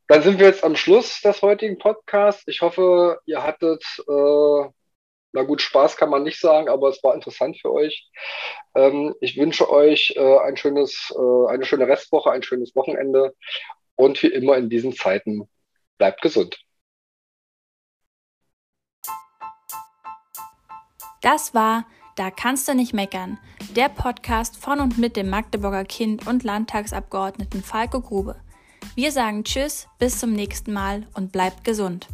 Dann 0.07 0.23
sind 0.23 0.39
wir 0.39 0.47
jetzt 0.47 0.63
am 0.63 0.75
Schluss 0.75 1.21
des 1.21 1.41
heutigen 1.41 1.77
Podcasts. 1.77 2.43
Ich 2.47 2.61
hoffe, 2.61 3.19
ihr 3.25 3.43
hattet 3.43 3.83
äh, 4.07 4.69
na 5.33 5.43
gut, 5.43 5.61
Spaß 5.61 5.97
kann 5.97 6.09
man 6.09 6.23
nicht 6.23 6.39
sagen, 6.39 6.69
aber 6.69 6.89
es 6.89 7.03
war 7.03 7.15
interessant 7.15 7.57
für 7.59 7.71
euch. 7.71 8.09
Ähm, 8.75 9.15
ich 9.21 9.37
wünsche 9.37 9.69
euch 9.69 10.13
äh, 10.15 10.37
ein 10.39 10.57
schönes, 10.57 11.13
äh, 11.15 11.49
eine 11.49 11.65
schöne 11.65 11.87
Restwoche, 11.87 12.31
ein 12.31 12.43
schönes 12.43 12.75
Wochenende 12.75 13.33
und 13.95 14.21
wie 14.23 14.27
immer 14.27 14.57
in 14.57 14.69
diesen 14.69 14.93
Zeiten 14.93 15.49
bleibt 15.97 16.21
gesund. 16.21 16.59
Das 21.21 21.53
war 21.53 21.85
Da 22.17 22.29
kannst 22.29 22.67
du 22.67 22.75
nicht 22.75 22.93
meckern, 22.93 23.39
der 23.75 23.87
Podcast 23.87 24.57
von 24.57 24.81
und 24.81 24.97
mit 24.97 25.15
dem 25.15 25.29
Magdeburger 25.29 25.85
Kind 25.85 26.27
und 26.27 26.43
Landtagsabgeordneten 26.43 27.63
Falco 27.63 28.01
Grube. 28.01 28.35
Wir 28.95 29.13
sagen 29.13 29.45
Tschüss, 29.45 29.87
bis 29.97 30.19
zum 30.19 30.33
nächsten 30.33 30.73
Mal 30.73 31.07
und 31.13 31.31
bleibt 31.31 31.63
gesund. 31.63 32.09